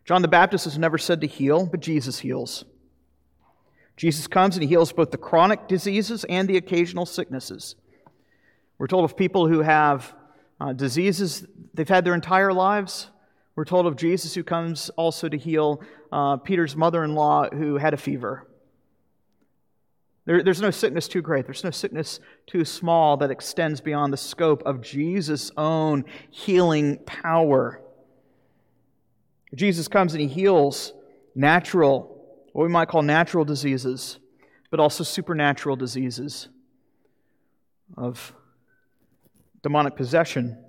John 0.03 0.21
the 0.21 0.27
Baptist 0.27 0.67
is 0.67 0.77
never 0.77 0.97
said 0.97 1.21
to 1.21 1.27
heal, 1.27 1.65
but 1.65 1.79
Jesus 1.79 2.19
heals. 2.19 2.65
Jesus 3.95 4.27
comes 4.27 4.57
and 4.57 4.63
he 4.63 4.67
heals 4.67 4.91
both 4.91 5.11
the 5.11 5.17
chronic 5.17 5.69
diseases 5.69 6.25
and 6.25 6.45
the 6.45 6.57
occasional 6.57 7.05
sicknesses. 7.05 7.75
We're 8.77 8.87
told 8.87 9.05
of 9.05 9.15
people 9.15 9.47
who 9.47 9.61
have 9.61 10.13
uh, 10.59 10.73
diseases 10.73 11.47
they've 11.73 11.87
had 11.87 12.03
their 12.03 12.15
entire 12.15 12.51
lives. 12.51 13.07
We're 13.55 13.63
told 13.63 13.85
of 13.85 13.95
Jesus 13.95 14.33
who 14.33 14.43
comes 14.43 14.89
also 14.97 15.29
to 15.29 15.37
heal 15.37 15.81
uh, 16.11 16.35
Peter's 16.35 16.75
mother 16.75 17.01
in 17.05 17.15
law 17.15 17.47
who 17.49 17.77
had 17.77 17.93
a 17.93 17.97
fever. 17.97 18.45
There, 20.25 20.41
there's 20.43 20.61
no 20.61 20.71
sickness 20.71 21.07
too 21.07 21.21
great. 21.21 21.45
There's 21.45 21.63
no 21.63 21.71
sickness 21.71 22.19
too 22.47 22.65
small 22.65 23.17
that 23.17 23.31
extends 23.31 23.79
beyond 23.79 24.11
the 24.11 24.17
scope 24.17 24.63
of 24.65 24.81
Jesus' 24.81 25.51
own 25.55 26.05
healing 26.31 26.97
power. 27.05 27.81
Jesus 29.53 29.88
comes 29.88 30.13
and 30.13 30.21
he 30.21 30.27
heals 30.27 30.93
natural, 31.35 32.25
what 32.53 32.63
we 32.63 32.69
might 32.69 32.88
call 32.88 33.03
natural 33.03 33.45
diseases, 33.45 34.19
but 34.71 34.79
also 34.79 35.03
supernatural 35.03 35.75
diseases 35.75 36.49
of 37.95 38.33
demonic 39.61 39.95
possession. 39.95 40.64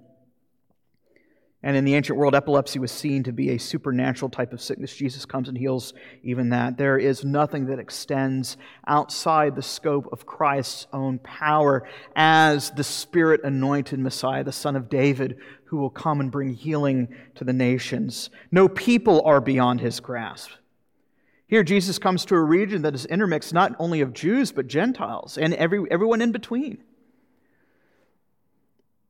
And 1.63 1.77
in 1.77 1.85
the 1.85 1.95
ancient 1.95 2.19
world, 2.19 2.35
epilepsy 2.35 2.79
was 2.79 2.93
seen 2.93 3.23
to 3.25 3.33
be 3.33 3.51
a 3.51 3.59
supernatural 3.59 4.29
type 4.29 4.53
of 4.53 4.61
sickness. 4.61 4.95
Jesus 4.95 5.25
comes 5.25 5.49
and 5.49 5.57
heals 5.57 5.95
even 6.23 6.51
that. 6.51 6.77
There 6.77 6.99
is 6.99 7.25
nothing 7.25 7.67
that 7.67 7.79
extends 7.79 8.57
outside 8.87 9.57
the 9.57 9.63
scope 9.63 10.09
of 10.13 10.27
Christ's 10.27 10.87
own 10.93 11.19
power 11.19 11.89
as 12.15 12.71
the 12.71 12.85
Spirit 12.85 13.41
anointed 13.43 13.99
Messiah, 13.99 14.45
the 14.45 14.53
Son 14.53 14.77
of 14.77 14.89
David, 14.89 15.39
who 15.65 15.79
will 15.79 15.91
come 15.91 16.21
and 16.21 16.31
bring 16.31 16.53
healing 16.53 17.09
to 17.35 17.45
the 17.45 17.53
nations. 17.53 18.31
No 18.53 18.69
people 18.69 19.23
are 19.23 19.41
beyond 19.41 19.81
his 19.81 19.99
grasp. 19.99 20.51
Here, 21.49 21.65
Jesus 21.65 21.99
comes 21.99 22.25
to 22.27 22.35
a 22.35 22.43
region 22.43 22.83
that 22.83 22.95
is 22.95 23.07
intermixed 23.07 23.55
not 23.55 23.75
only 23.79 24.01
of 24.01 24.13
Jews, 24.13 24.53
but 24.53 24.67
Gentiles 24.67 25.39
and 25.39 25.55
every, 25.55 25.85
everyone 25.91 26.21
in 26.21 26.33
between. 26.33 26.79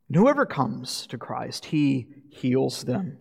And 0.08 0.16
whoever 0.16 0.46
comes 0.46 1.06
to 1.08 1.18
Christ, 1.18 1.66
he 1.66 2.06
heals 2.30 2.84
them. 2.84 3.18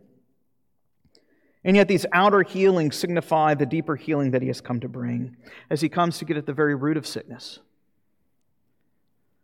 And 1.63 1.75
yet, 1.75 1.87
these 1.87 2.05
outer 2.13 2.43
healings 2.43 2.95
signify 2.95 3.55
the 3.55 3.65
deeper 3.65 3.95
healing 3.95 4.31
that 4.31 4.43
he 4.43 4.49
has 4.49 4.61
come 4.61 4.79
to 4.81 4.87
bring 4.87 5.35
as 5.69 5.81
he 5.81 5.89
comes 5.89 6.19
to 6.19 6.25
get 6.25 6.37
at 6.37 6.45
the 6.45 6.53
very 6.53 6.75
root 6.75 6.95
of 6.95 7.07
sickness, 7.07 7.59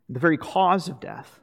the 0.08 0.20
very 0.20 0.38
cause 0.38 0.88
of 0.88 1.00
death. 1.00 1.40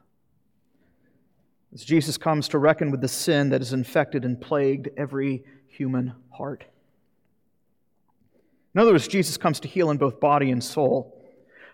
As 1.73 1.83
Jesus 1.83 2.17
comes 2.17 2.47
to 2.47 2.57
reckon 2.57 2.91
with 2.91 3.01
the 3.01 3.09
sin 3.09 3.49
that 3.49 3.59
has 3.59 3.73
infected 3.73 4.23
and 4.23 4.39
plagued 4.39 4.89
every 4.95 5.43
human 5.67 6.13
heart. 6.31 6.63
In 8.73 8.79
other 8.79 8.91
words, 8.91 9.07
Jesus 9.07 9.35
comes 9.35 9.59
to 9.59 9.67
heal 9.67 9.91
in 9.91 9.97
both 9.97 10.21
body 10.21 10.49
and 10.49 10.63
soul 10.63 11.18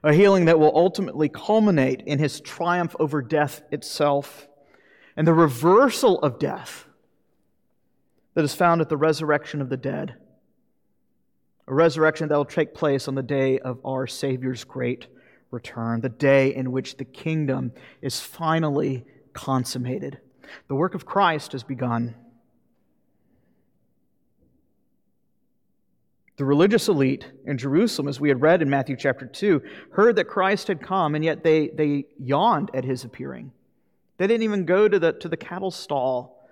a 0.06 0.13
healing 0.13 0.46
that 0.46 0.60
will 0.60 0.72
ultimately 0.76 1.28
culminate 1.28 2.02
in 2.02 2.20
his 2.20 2.39
triumph 2.39 2.96
over 3.00 3.24
death 3.24 3.63
itself 3.72 4.48
and 5.18 5.28
the 5.28 5.34
reversal 5.34 6.20
of 6.20 6.38
death 6.38 6.86
that 8.36 8.46
is 8.46 8.54
found 8.54 8.82
at 8.82 8.89
the 8.89 8.98
resurrection 8.98 9.62
of 9.62 9.70
the 9.70 9.78
dead. 9.78 10.15
A 11.68 11.74
resurrection 11.74 12.30
that 12.30 12.38
will 12.38 12.46
take 12.46 12.76
place 12.76 13.08
on 13.08 13.15
the 13.15 13.24
day 13.24 13.58
of 13.58 13.84
our 13.84 14.06
Savior's 14.06 14.63
great 14.63 15.08
return, 15.50 16.02
the 16.02 16.10
day 16.10 16.54
in 16.54 16.72
which 16.72 16.98
the 16.98 17.06
kingdom 17.06 17.72
is 18.04 18.20
finally 18.20 19.06
consummated. 19.34 20.20
The 20.68 20.76
work 20.76 20.94
of 20.94 21.08
Christ 21.08 21.54
has 21.54 21.63
begun. 21.63 22.13
The 26.38 26.45
religious 26.45 26.89
elite 26.89 27.32
in 27.45 27.58
Jerusalem, 27.58 28.10
as 28.10 28.19
we 28.19 28.28
had 28.28 28.41
read 28.41 28.62
in 28.62 28.69
Matthew 28.69 28.98
chapter 28.98 29.26
2, 29.26 29.62
heard 29.91 30.17
that 30.17 30.26
Christ 30.26 30.67
had 30.67 30.82
come, 30.82 31.15
and 31.15 31.24
yet 31.24 31.43
they, 31.43 31.69
they 31.69 32.06
yawned 32.19 32.71
at 32.74 32.84
his 32.84 33.06
appearing. 33.06 33.52
They 34.17 34.28
didn't 34.28 34.43
even 34.43 34.65
go 34.65 34.88
to 34.88 35.00
the, 35.00 35.13
to 35.13 35.30
the 35.30 35.38
cattle 35.38 35.71
stall 35.71 36.50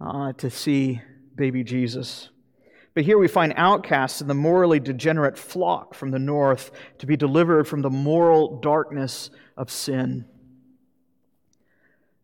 uh, 0.00 0.32
to 0.34 0.50
see 0.50 1.00
baby 1.34 1.64
Jesus. 1.64 2.28
But 2.92 3.04
here 3.04 3.16
we 3.16 3.28
find 3.28 3.54
outcasts 3.56 4.20
in 4.20 4.28
the 4.28 4.34
morally 4.34 4.80
degenerate 4.80 5.38
flock 5.38 5.94
from 5.94 6.10
the 6.10 6.18
north 6.18 6.70
to 6.98 7.06
be 7.06 7.16
delivered 7.16 7.66
from 7.66 7.80
the 7.80 7.90
moral 7.90 8.60
darkness 8.60 9.30
of 9.56 9.70
sin. 9.70 10.26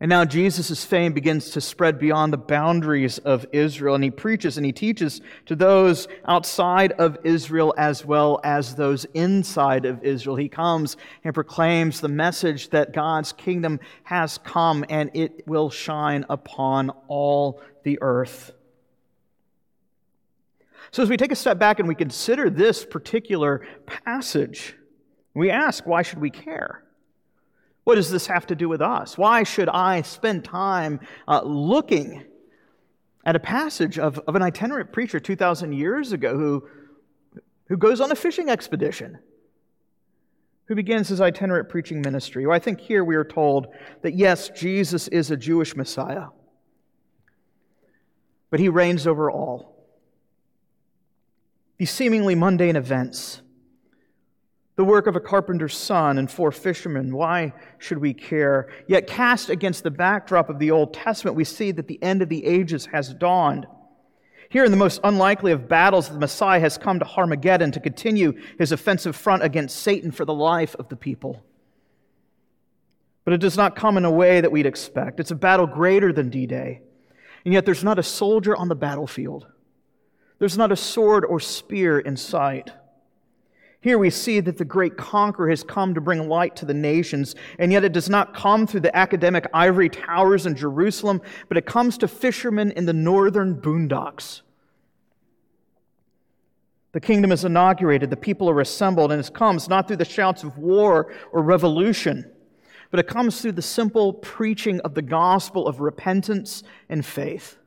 And 0.05 0.11
now 0.11 0.27
Jesus' 0.27 0.85
fame 0.85 1.15
begins 1.15 1.49
to 1.53 1.63
spread 1.63 1.99
beyond 1.99 2.31
the 2.31 2.37
boundaries 2.37 3.17
of 3.17 3.47
Israel, 3.53 3.95
and 3.95 4.05
he 4.05 4.11
preaches 4.11 4.59
and 4.59 4.67
he 4.67 4.71
teaches 4.71 5.23
to 5.47 5.57
those 5.57 6.09
outside 6.27 6.93
of 6.93 7.17
Israel 7.25 7.73
as 7.79 8.05
well 8.05 8.39
as 8.45 8.75
those 8.75 9.07
inside 9.15 9.87
of 9.87 10.05
Israel. 10.05 10.37
He 10.37 10.51
comes 10.51 10.99
and 11.25 11.33
proclaims 11.33 12.03
the 12.03 12.09
message 12.09 12.69
that 12.69 12.93
God's 12.93 13.33
kingdom 13.33 13.81
has 14.03 14.37
come 14.37 14.85
and 14.91 15.11
it 15.15 15.49
will 15.49 15.71
shine 15.71 16.27
upon 16.29 16.91
all 17.09 17.63
the 17.83 17.99
earth. 18.03 18.53
So, 20.91 21.03
as 21.03 21.09
we 21.09 21.17
take 21.17 21.33
a 21.33 21.35
step 21.35 21.59
back 21.59 21.79
and 21.79 21.89
we 21.89 21.95
consider 21.95 22.51
this 22.51 22.85
particular 22.85 23.67
passage, 23.87 24.77
we 25.33 25.51
ask, 25.51 25.87
why 25.87 26.03
should 26.03 26.21
we 26.21 26.29
care? 26.29 26.84
What 27.85 27.97
does 27.97 28.11
this 28.11 28.27
have 28.27 28.47
to 28.47 28.55
do 28.55 28.69
with 28.69 28.81
us? 28.81 29.17
Why 29.17 29.43
should 29.43 29.69
I 29.69 30.03
spend 30.03 30.45
time 30.45 31.01
uh, 31.29 31.43
looking 31.43 32.25
at 33.25 33.37
a 33.37 33.41
passage 33.41 33.99
of, 33.99 34.19
of 34.21 34.35
an 34.37 34.43
itinerant 34.43 34.93
preacher 34.93 35.21
2,000 35.21 35.73
years 35.73 36.13
ago 36.13 36.37
who, 36.37 36.69
who 37.69 37.77
goes 37.77 38.01
on 38.01 38.11
a 38.11 38.17
fishing 38.17 38.49
expedition? 38.49 39.19
Who 40.67 40.75
begins 40.75 41.09
his 41.09 41.21
itinerant 41.21 41.69
preaching 41.69 42.01
ministry? 42.01 42.47
Well, 42.47 42.57
I 42.57 42.59
think 42.59 42.81
here 42.81 43.05
we 43.05 43.17
are 43.17 43.25
told 43.25 43.67
that 44.01 44.15
yes, 44.15 44.49
Jesus 44.49 45.09
is 45.09 45.31
a 45.31 45.37
Jewish 45.37 45.77
Messiah, 45.77 46.29
but 48.51 48.61
he 48.61 48.71
reigns 48.71 49.07
over 49.07 49.31
all. 49.31 49.75
These 51.77 51.91
seemingly 51.91 52.35
mundane 52.35 52.77
events, 52.77 53.43
the 54.77 54.85
work 54.85 55.07
of 55.07 55.15
a 55.15 55.21
carpenter's 55.21 55.77
son 55.77 56.19
and 56.19 56.31
four 56.31 56.51
fishermen. 56.51 57.15
Why 57.15 57.53
should 57.79 57.99
we 57.99 58.13
care? 58.13 58.69
Yet, 58.89 59.07
cast 59.07 59.49
against 59.49 59.85
the 59.85 59.91
backdrop 59.91 60.51
of 60.51 60.59
the 60.59 60.73
Old 60.73 60.93
Testament, 60.93 61.37
we 61.37 61.45
see 61.45 61.71
that 61.73 61.87
the 61.87 62.03
end 62.03 62.23
of 62.23 62.29
the 62.29 62.45
ages 62.45 62.87
has 62.87 63.15
dawned. 63.15 63.67
Here, 64.49 64.65
in 64.65 64.73
the 64.73 64.77
most 64.77 65.01
unlikely 65.05 65.53
of 65.53 65.69
battles, 65.69 66.09
the 66.09 66.19
Messiah 66.19 66.61
has 66.61 66.77
come 66.77 66.99
to 66.99 67.07
Armageddon 67.07 67.71
to 67.73 67.81
continue 67.81 68.35
his 68.59 68.73
offensive 68.73 69.17
front 69.17 69.43
against 69.43 69.77
Satan 69.77 70.11
for 70.11 70.25
the 70.25 70.35
life 70.35 70.75
of 70.77 70.89
the 70.89 70.97
people. 70.97 71.45
But 73.25 73.35
it 73.35 73.41
does 73.41 73.57
not 73.57 73.77
come 73.77 73.97
in 73.97 74.05
a 74.05 74.11
way 74.11 74.41
that 74.41 74.53
we'd 74.53 74.67
expect. 74.67 75.19
It's 75.19 75.31
a 75.31 75.37
battle 75.37 75.67
greater 75.67 76.13
than 76.13 76.31
D 76.31 76.47
Day. 76.47 76.83
And 77.45 77.55
yet, 77.55 77.65
there's 77.65 77.85
not 77.85 77.99
a 77.99 78.03
soldier 78.03 78.57
on 78.57 78.69
the 78.69 78.75
battlefield, 78.75 79.47
there's 80.41 80.59
not 80.59 80.73
a 80.73 80.77
sword 80.77 81.25
or 81.25 81.39
spear 81.39 82.01
in 82.01 82.17
sight. 82.17 82.73
Here 83.85 83.99
we 83.99 84.09
see 84.09 84.41
that 84.41 84.57
the 84.57 84.65
great 84.65 84.97
conqueror 84.97 85.51
has 85.51 85.63
come 85.63 85.93
to 85.93 86.01
bring 86.01 86.27
light 86.27 86.57
to 86.57 86.65
the 86.65 86.73
nations, 86.73 87.35
and 87.59 87.71
yet 87.71 87.85
it 87.85 87.93
does 87.93 88.09
not 88.09 88.33
come 88.33 88.67
through 88.67 88.81
the 88.81 88.97
academic 88.97 89.47
ivory 89.53 89.91
towers 89.91 90.47
in 90.47 90.57
Jerusalem, 90.57 91.21
but 91.49 91.59
it 91.59 91.67
comes 91.67 91.99
to 91.99 92.09
fishermen 92.09 92.71
in 92.71 92.87
the 92.87 92.95
northern 92.95 93.55
boondocks. 93.61 94.41
The 96.93 97.01
kingdom 97.01 97.31
is 97.31 97.45
inaugurated, 97.45 98.09
the 98.09 98.17
people 98.17 98.49
are 98.49 98.63
assembled, 98.63 99.13
and 99.13 99.23
it 99.23 99.35
comes 99.35 99.69
not 99.69 99.87
through 99.87 99.99
the 99.99 100.07
shouts 100.07 100.45
of 100.45 100.57
war 100.57 101.13
or 101.31 101.43
revolution, 101.43 102.33
but 102.91 103.01
it 103.01 103.07
comes 103.07 103.43
through 103.43 103.53
the 103.53 103.61
simple 103.61 104.15
preaching 104.15 104.81
of 104.81 104.95
the 104.95 105.03
gospel 105.03 105.69
of 105.69 105.81
repentance 105.81 106.63
and 106.89 107.05
faith. 107.05 107.59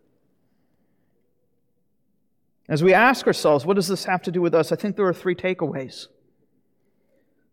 As 2.69 2.83
we 2.83 2.93
ask 2.93 3.25
ourselves, 3.27 3.65
what 3.65 3.75
does 3.75 3.87
this 3.87 4.05
have 4.05 4.21
to 4.23 4.31
do 4.31 4.41
with 4.41 4.53
us? 4.53 4.71
I 4.71 4.75
think 4.75 4.95
there 4.95 5.07
are 5.07 5.13
three 5.13 5.35
takeaways. 5.35 6.07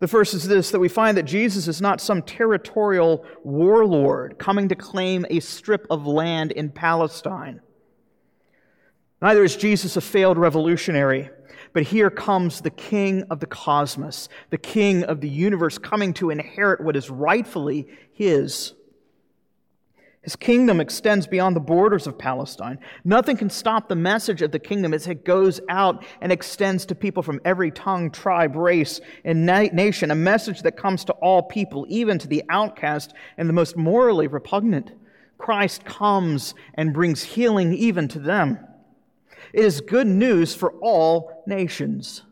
The 0.01 0.09
first 0.09 0.35
is 0.35 0.49
this 0.49 0.71
that 0.73 0.81
we 0.81 0.89
find 0.89 1.17
that 1.17 1.23
Jesus 1.23 1.69
is 1.69 1.81
not 1.81 2.01
some 2.01 2.21
territorial 2.21 3.25
warlord 3.45 4.39
coming 4.39 4.69
to 4.69 4.75
claim 4.75 5.25
a 5.31 5.41
strip 5.41 5.87
of 5.89 6.07
land 6.07 6.51
in 6.53 6.71
Palestine. 6.71 7.61
Neither 9.23 9.45
is 9.45 9.57
Jesus 9.57 9.97
a 9.97 10.01
failed 10.01 10.37
revolutionary, 10.37 11.31
but 11.73 11.85
here 11.85 12.11
comes 12.11 12.61
the 12.61 12.71
king 12.71 13.23
of 13.31 13.41
the 13.41 13.47
cosmos, 13.47 14.29
the 14.51 14.59
king 14.59 15.05
of 15.05 15.21
the 15.21 15.29
universe, 15.29 15.79
coming 15.79 16.13
to 16.15 16.31
inherit 16.31 16.81
what 16.83 16.97
is 16.97 17.09
rightfully 17.09 17.87
his. 18.13 18.75
His 20.25 20.37
kingdom 20.37 20.81
extends 20.81 21.27
beyond 21.27 21.55
the 21.55 21.61
borders 21.61 22.07
of 22.07 22.17
Palestine. 22.17 22.79
Nothing 23.05 23.37
can 23.37 23.51
stop 23.51 23.89
the 23.89 23.95
message 23.95 24.41
of 24.41 24.53
the 24.53 24.59
kingdom 24.59 24.95
as 24.95 25.07
it 25.07 25.23
goes 25.23 25.61
out 25.69 26.03
and 26.23 26.33
extends 26.33 26.87
to 26.87 26.95
people 26.95 27.23
from 27.23 27.43
every 27.45 27.71
tongue, 27.71 28.11
tribe, 28.11 28.57
race, 28.57 29.03
and 29.27 29.45
na- 29.45 29.69
nation. 29.75 30.11
A 30.11 30.15
message 30.15 30.63
that 30.63 30.79
comes 30.79 31.05
to 31.05 31.13
all 31.15 31.43
people, 31.43 31.85
even 31.91 32.19
to 32.19 32.27
the 32.27 32.43
outcast 32.49 33.13
and 33.37 33.51
the 33.51 33.53
most 33.53 33.77
morally 33.77 34.27
repugnant. 34.27 34.93
Christ 35.37 35.85
comes 35.85 36.55
and 36.73 36.95
brings 36.95 37.23
healing 37.23 37.75
even 37.75 38.09
to 38.09 38.19
them. 38.19 38.59
It 39.53 39.63
is 39.63 39.83
good 39.83 40.07
news 40.07 40.55
for 40.55 40.73
all 40.81 41.45
nations. 41.47 42.23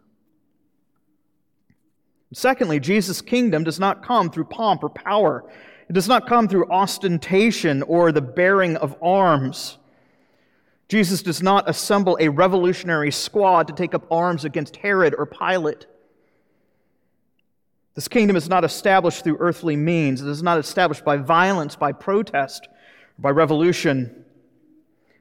Secondly, 2.33 2.81
Jesus' 2.81 3.20
kingdom 3.20 3.64
does 3.64 3.78
not 3.78 4.02
come 4.02 4.31
through 4.31 4.46
pomp 4.46 4.83
or 4.83 4.88
power. 4.88 5.44
It 5.88 5.92
does 5.92 6.09
not 6.09 6.27
come 6.27 6.49
through 6.49 6.71
ostentation 6.71 7.83
or 7.83 8.12
the 8.12 8.23
bearing 8.23 8.77
of 8.77 8.97
arms. 9.03 9.79
Jesus 10.88 11.23
does 11.23 11.42
not 11.42 11.68
assemble 11.68 12.18
a 12.21 12.29
revolutionary 12.29 13.11
squad 13.11 13.68
to 13.68 13.73
take 13.73 13.95
up 13.95 14.07
arms 14.11 14.45
against 14.45 14.77
Herod 14.77 15.14
or 15.16 15.27
Pilate. 15.27 15.87
This 17.95 18.09
kingdom 18.09 18.37
is 18.37 18.49
not 18.49 18.64
established 18.64 19.25
through 19.25 19.37
earthly 19.38 19.77
means. 19.77 20.23
It 20.23 20.29
is 20.29 20.42
not 20.42 20.59
established 20.59 21.05
by 21.05 21.18
violence, 21.18 21.77
by 21.77 21.92
protest, 21.92 22.68
by 23.18 23.31
revolution. 23.31 24.25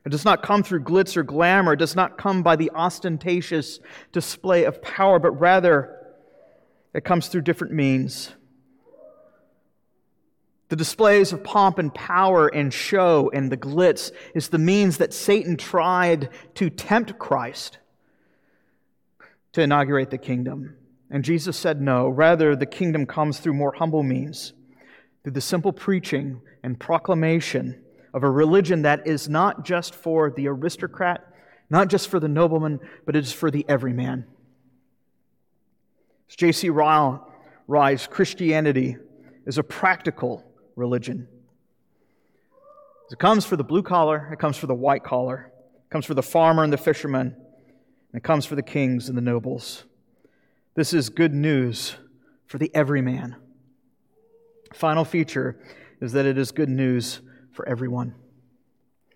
It 0.06 0.10
does 0.10 0.26
not 0.26 0.42
come 0.42 0.64
through 0.64 0.84
glitz 0.84 1.18
or 1.18 1.24
glamour. 1.24 1.74
It 1.74 1.80
does 1.80 1.96
not 1.96 2.18
come 2.18 2.44
by 2.44 2.56
the 2.56 2.72
ostentatious 2.72 3.80
display 4.12 4.64
of 4.64 4.82
power, 4.82 5.20
but 5.20 5.32
rather 5.32 5.98
it 6.94 7.04
comes 7.04 7.28
through 7.28 7.42
different 7.42 7.74
means. 7.74 8.32
The 10.72 10.78
displays 10.78 11.34
of 11.34 11.44
pomp 11.44 11.80
and 11.80 11.94
power 11.94 12.48
and 12.48 12.74
show 12.74 13.30
and 13.34 13.52
the 13.52 13.58
glitz 13.58 14.10
is 14.34 14.48
the 14.48 14.58
means 14.58 15.00
that 15.00 15.12
Satan 15.12 15.58
tried 15.58 16.30
to 16.56 16.70
tempt 16.70 17.20
Christ 17.20 17.78
to 19.52 19.62
inaugurate 19.62 20.12
the 20.12 20.18
kingdom. 20.18 20.78
And 21.10 21.26
Jesus 21.26 21.58
said 21.58 21.82
no. 21.82 22.08
Rather, 22.08 22.56
the 22.56 22.66
kingdom 22.66 23.06
comes 23.06 23.38
through 23.38 23.56
more 23.56 23.74
humble 23.74 24.02
means, 24.02 24.54
through 25.24 25.34
the 25.34 25.42
simple 25.42 25.74
preaching 25.74 26.40
and 26.64 26.80
proclamation 26.80 27.84
of 28.14 28.24
a 28.24 28.32
religion 28.32 28.84
that 28.84 29.06
is 29.06 29.28
not 29.28 29.66
just 29.66 29.94
for 29.94 30.32
the 30.32 30.48
aristocrat, 30.48 31.34
not 31.70 31.90
just 31.90 32.08
for 32.08 32.18
the 32.22 32.30
nobleman, 32.30 32.80
but 33.06 33.18
it 33.18 33.26
is 33.26 33.34
for 33.34 33.52
the 33.52 33.66
everyman. 33.68 34.26
As 36.30 36.38
J.C. 36.38 36.70
Ryle 36.70 37.30
writes, 37.68 38.08
Christianity 38.08 38.96
is 39.46 39.58
a 39.58 39.64
practical 39.64 40.46
religion. 40.76 41.28
It 43.12 43.20
comes 43.20 43.46
for 43.46 43.58
the 43.58 43.64
blue 43.64 43.84
collar, 43.84 44.30
it 44.32 44.40
comes 44.40 44.56
for 44.56 44.68
the 44.68 44.74
white 44.74 45.04
collar, 45.04 45.52
it 45.76 45.90
comes 45.92 46.06
for 46.06 46.14
the 46.14 46.24
farmer 46.24 46.64
and 46.64 46.72
the 46.72 46.78
fisherman, 46.78 47.36
and 48.14 48.20
it 48.20 48.24
comes 48.24 48.46
for 48.46 48.56
the 48.56 48.64
kings 48.64 49.10
and 49.10 49.18
the 49.18 49.22
nobles. 49.22 49.84
This 50.76 50.94
is 50.94 51.10
good 51.10 51.34
news 51.34 51.96
for 52.46 52.58
the 52.58 52.72
everyman. 52.74 53.36
Final 54.74 55.04
feature 55.04 55.60
is 56.00 56.14
that 56.14 56.26
it 56.26 56.38
is 56.38 56.52
good 56.52 56.70
news 56.70 57.20
for 57.52 57.68
everyone. 57.68 58.16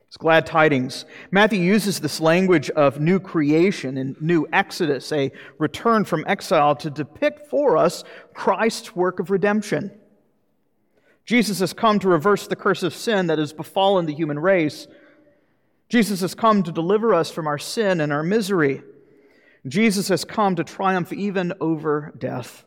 It's 0.07 0.17
glad 0.17 0.45
tidings. 0.45 1.05
Matthew 1.31 1.61
uses 1.61 1.99
this 1.99 2.21
language 2.21 2.69
of 2.69 2.99
new 2.99 3.19
creation 3.19 3.97
and 3.97 4.21
new 4.21 4.47
exodus, 4.53 5.11
a 5.11 5.31
return 5.57 6.05
from 6.05 6.23
exile, 6.27 6.75
to 6.77 6.89
depict 6.89 7.49
for 7.49 7.77
us 7.77 8.03
Christ's 8.33 8.95
work 8.95 9.19
of 9.19 9.29
redemption. 9.29 9.91
Jesus 11.25 11.59
has 11.59 11.73
come 11.73 11.99
to 11.99 12.07
reverse 12.07 12.47
the 12.47 12.55
curse 12.55 12.83
of 12.83 12.93
sin 12.93 13.27
that 13.27 13.39
has 13.39 13.51
befallen 13.51 14.05
the 14.05 14.13
human 14.13 14.37
race. 14.37 14.87
Jesus 15.89 16.21
has 16.21 16.35
come 16.35 16.63
to 16.63 16.71
deliver 16.71 17.13
us 17.13 17.31
from 17.31 17.47
our 17.47 17.57
sin 17.57 17.99
and 17.99 18.13
our 18.13 18.23
misery. 18.23 18.83
Jesus 19.67 20.07
has 20.09 20.23
come 20.23 20.55
to 20.55 20.63
triumph 20.63 21.11
even 21.11 21.53
over 21.59 22.13
death. 22.17 22.65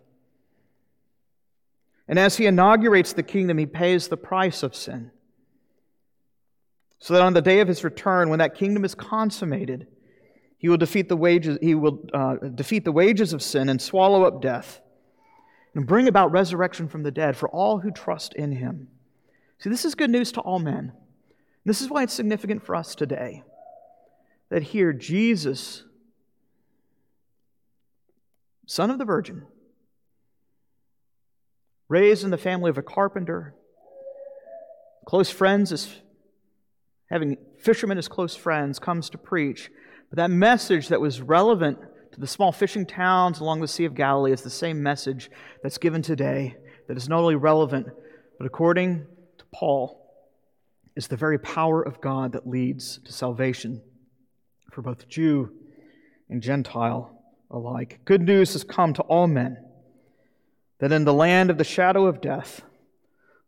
And 2.08 2.18
as 2.18 2.36
he 2.36 2.46
inaugurates 2.46 3.12
the 3.12 3.22
kingdom, 3.22 3.58
he 3.58 3.66
pays 3.66 4.08
the 4.08 4.16
price 4.16 4.62
of 4.62 4.74
sin. 4.74 5.12
So 6.98 7.14
that 7.14 7.22
on 7.22 7.34
the 7.34 7.42
day 7.42 7.60
of 7.60 7.68
his 7.68 7.84
return, 7.84 8.28
when 8.28 8.40
that 8.40 8.56
kingdom 8.56 8.84
is 8.84 8.94
consummated, 8.94 9.86
he 10.56 10.68
will 10.68 10.78
defeat 10.78 11.08
the 11.08 11.16
wages, 11.16 11.58
he 11.60 11.76
will, 11.76 12.04
uh, 12.12 12.34
defeat 12.54 12.84
the 12.84 12.90
wages 12.90 13.32
of 13.32 13.42
sin 13.42 13.68
and 13.68 13.80
swallow 13.80 14.24
up 14.24 14.42
death 14.42 14.80
and 15.74 15.86
bring 15.86 16.08
about 16.08 16.32
resurrection 16.32 16.88
from 16.88 17.02
the 17.02 17.10
dead 17.10 17.36
for 17.36 17.48
all 17.48 17.78
who 17.78 17.90
trust 17.90 18.34
in 18.34 18.52
him. 18.52 18.88
See, 19.58 19.70
this 19.70 19.84
is 19.84 19.94
good 19.94 20.10
news 20.10 20.32
to 20.32 20.40
all 20.40 20.58
men. 20.58 20.92
This 21.64 21.80
is 21.80 21.90
why 21.90 22.02
it's 22.02 22.14
significant 22.14 22.64
for 22.64 22.74
us 22.74 22.94
today 22.94 23.42
that 24.50 24.62
here 24.62 24.92
Jesus, 24.92 25.84
son 28.66 28.90
of 28.90 28.98
the 28.98 29.04
Virgin, 29.04 29.42
raised 31.88 32.24
in 32.24 32.30
the 32.30 32.38
family 32.38 32.70
of 32.70 32.78
a 32.78 32.82
carpenter, 32.82 33.54
close 35.06 35.30
friends 35.30 35.72
as 35.72 35.94
having 37.10 37.36
fishermen 37.58 37.98
as 37.98 38.08
close 38.08 38.36
friends, 38.36 38.78
comes 38.78 39.10
to 39.10 39.18
preach. 39.18 39.70
But 40.10 40.16
that 40.16 40.30
message 40.30 40.88
that 40.88 41.00
was 41.00 41.20
relevant 41.20 41.78
to 42.18 42.20
the 42.20 42.26
small 42.26 42.50
fishing 42.50 42.84
towns 42.84 43.38
along 43.38 43.60
the 43.60 43.68
Sea 43.68 43.84
of 43.84 43.94
Galilee 43.94 44.32
is 44.32 44.42
the 44.42 44.50
same 44.50 44.82
message 44.82 45.30
that's 45.62 45.78
given 45.78 46.02
today 46.02 46.56
that 46.88 46.96
is 46.96 47.08
not 47.08 47.20
only 47.20 47.36
relevant, 47.36 47.86
but 48.38 48.44
according 48.44 49.06
to 49.38 49.44
Paul, 49.52 50.04
is 50.96 51.06
the 51.06 51.16
very 51.16 51.38
power 51.38 51.80
of 51.80 52.00
God 52.00 52.32
that 52.32 52.44
leads 52.44 52.98
to 53.04 53.12
salvation 53.12 53.80
for 54.72 54.82
both 54.82 55.08
Jew 55.08 55.52
and 56.28 56.42
Gentile 56.42 57.22
alike. 57.52 58.00
Good 58.04 58.22
news 58.22 58.52
has 58.54 58.64
come 58.64 58.94
to 58.94 59.02
all 59.02 59.28
men 59.28 59.56
that 60.80 60.90
in 60.90 61.04
the 61.04 61.14
land 61.14 61.50
of 61.50 61.58
the 61.58 61.62
shadow 61.62 62.06
of 62.06 62.20
death, 62.20 62.62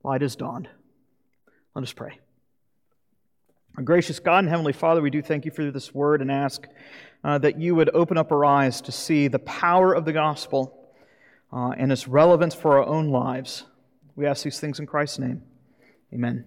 light 0.04 0.22
has 0.22 0.36
dawned. 0.36 0.68
Let 1.74 1.82
us 1.82 1.92
pray. 1.92 2.20
Our 3.76 3.84
gracious 3.84 4.18
God 4.18 4.40
and 4.40 4.48
Heavenly 4.48 4.72
Father, 4.72 5.00
we 5.00 5.10
do 5.10 5.22
thank 5.22 5.44
you 5.44 5.50
for 5.52 5.70
this 5.70 5.94
word 5.94 6.20
and 6.20 6.30
ask 6.30 6.66
uh, 7.22 7.38
that 7.38 7.58
you 7.58 7.74
would 7.76 7.88
open 7.94 8.18
up 8.18 8.32
our 8.32 8.44
eyes 8.44 8.80
to 8.82 8.92
see 8.92 9.28
the 9.28 9.38
power 9.38 9.94
of 9.94 10.04
the 10.04 10.12
gospel 10.12 10.92
uh, 11.52 11.70
and 11.70 11.92
its 11.92 12.08
relevance 12.08 12.54
for 12.54 12.78
our 12.78 12.84
own 12.84 13.10
lives. 13.10 13.64
We 14.16 14.26
ask 14.26 14.42
these 14.42 14.58
things 14.58 14.80
in 14.80 14.86
Christ's 14.86 15.20
name. 15.20 15.42
Amen. 16.12 16.38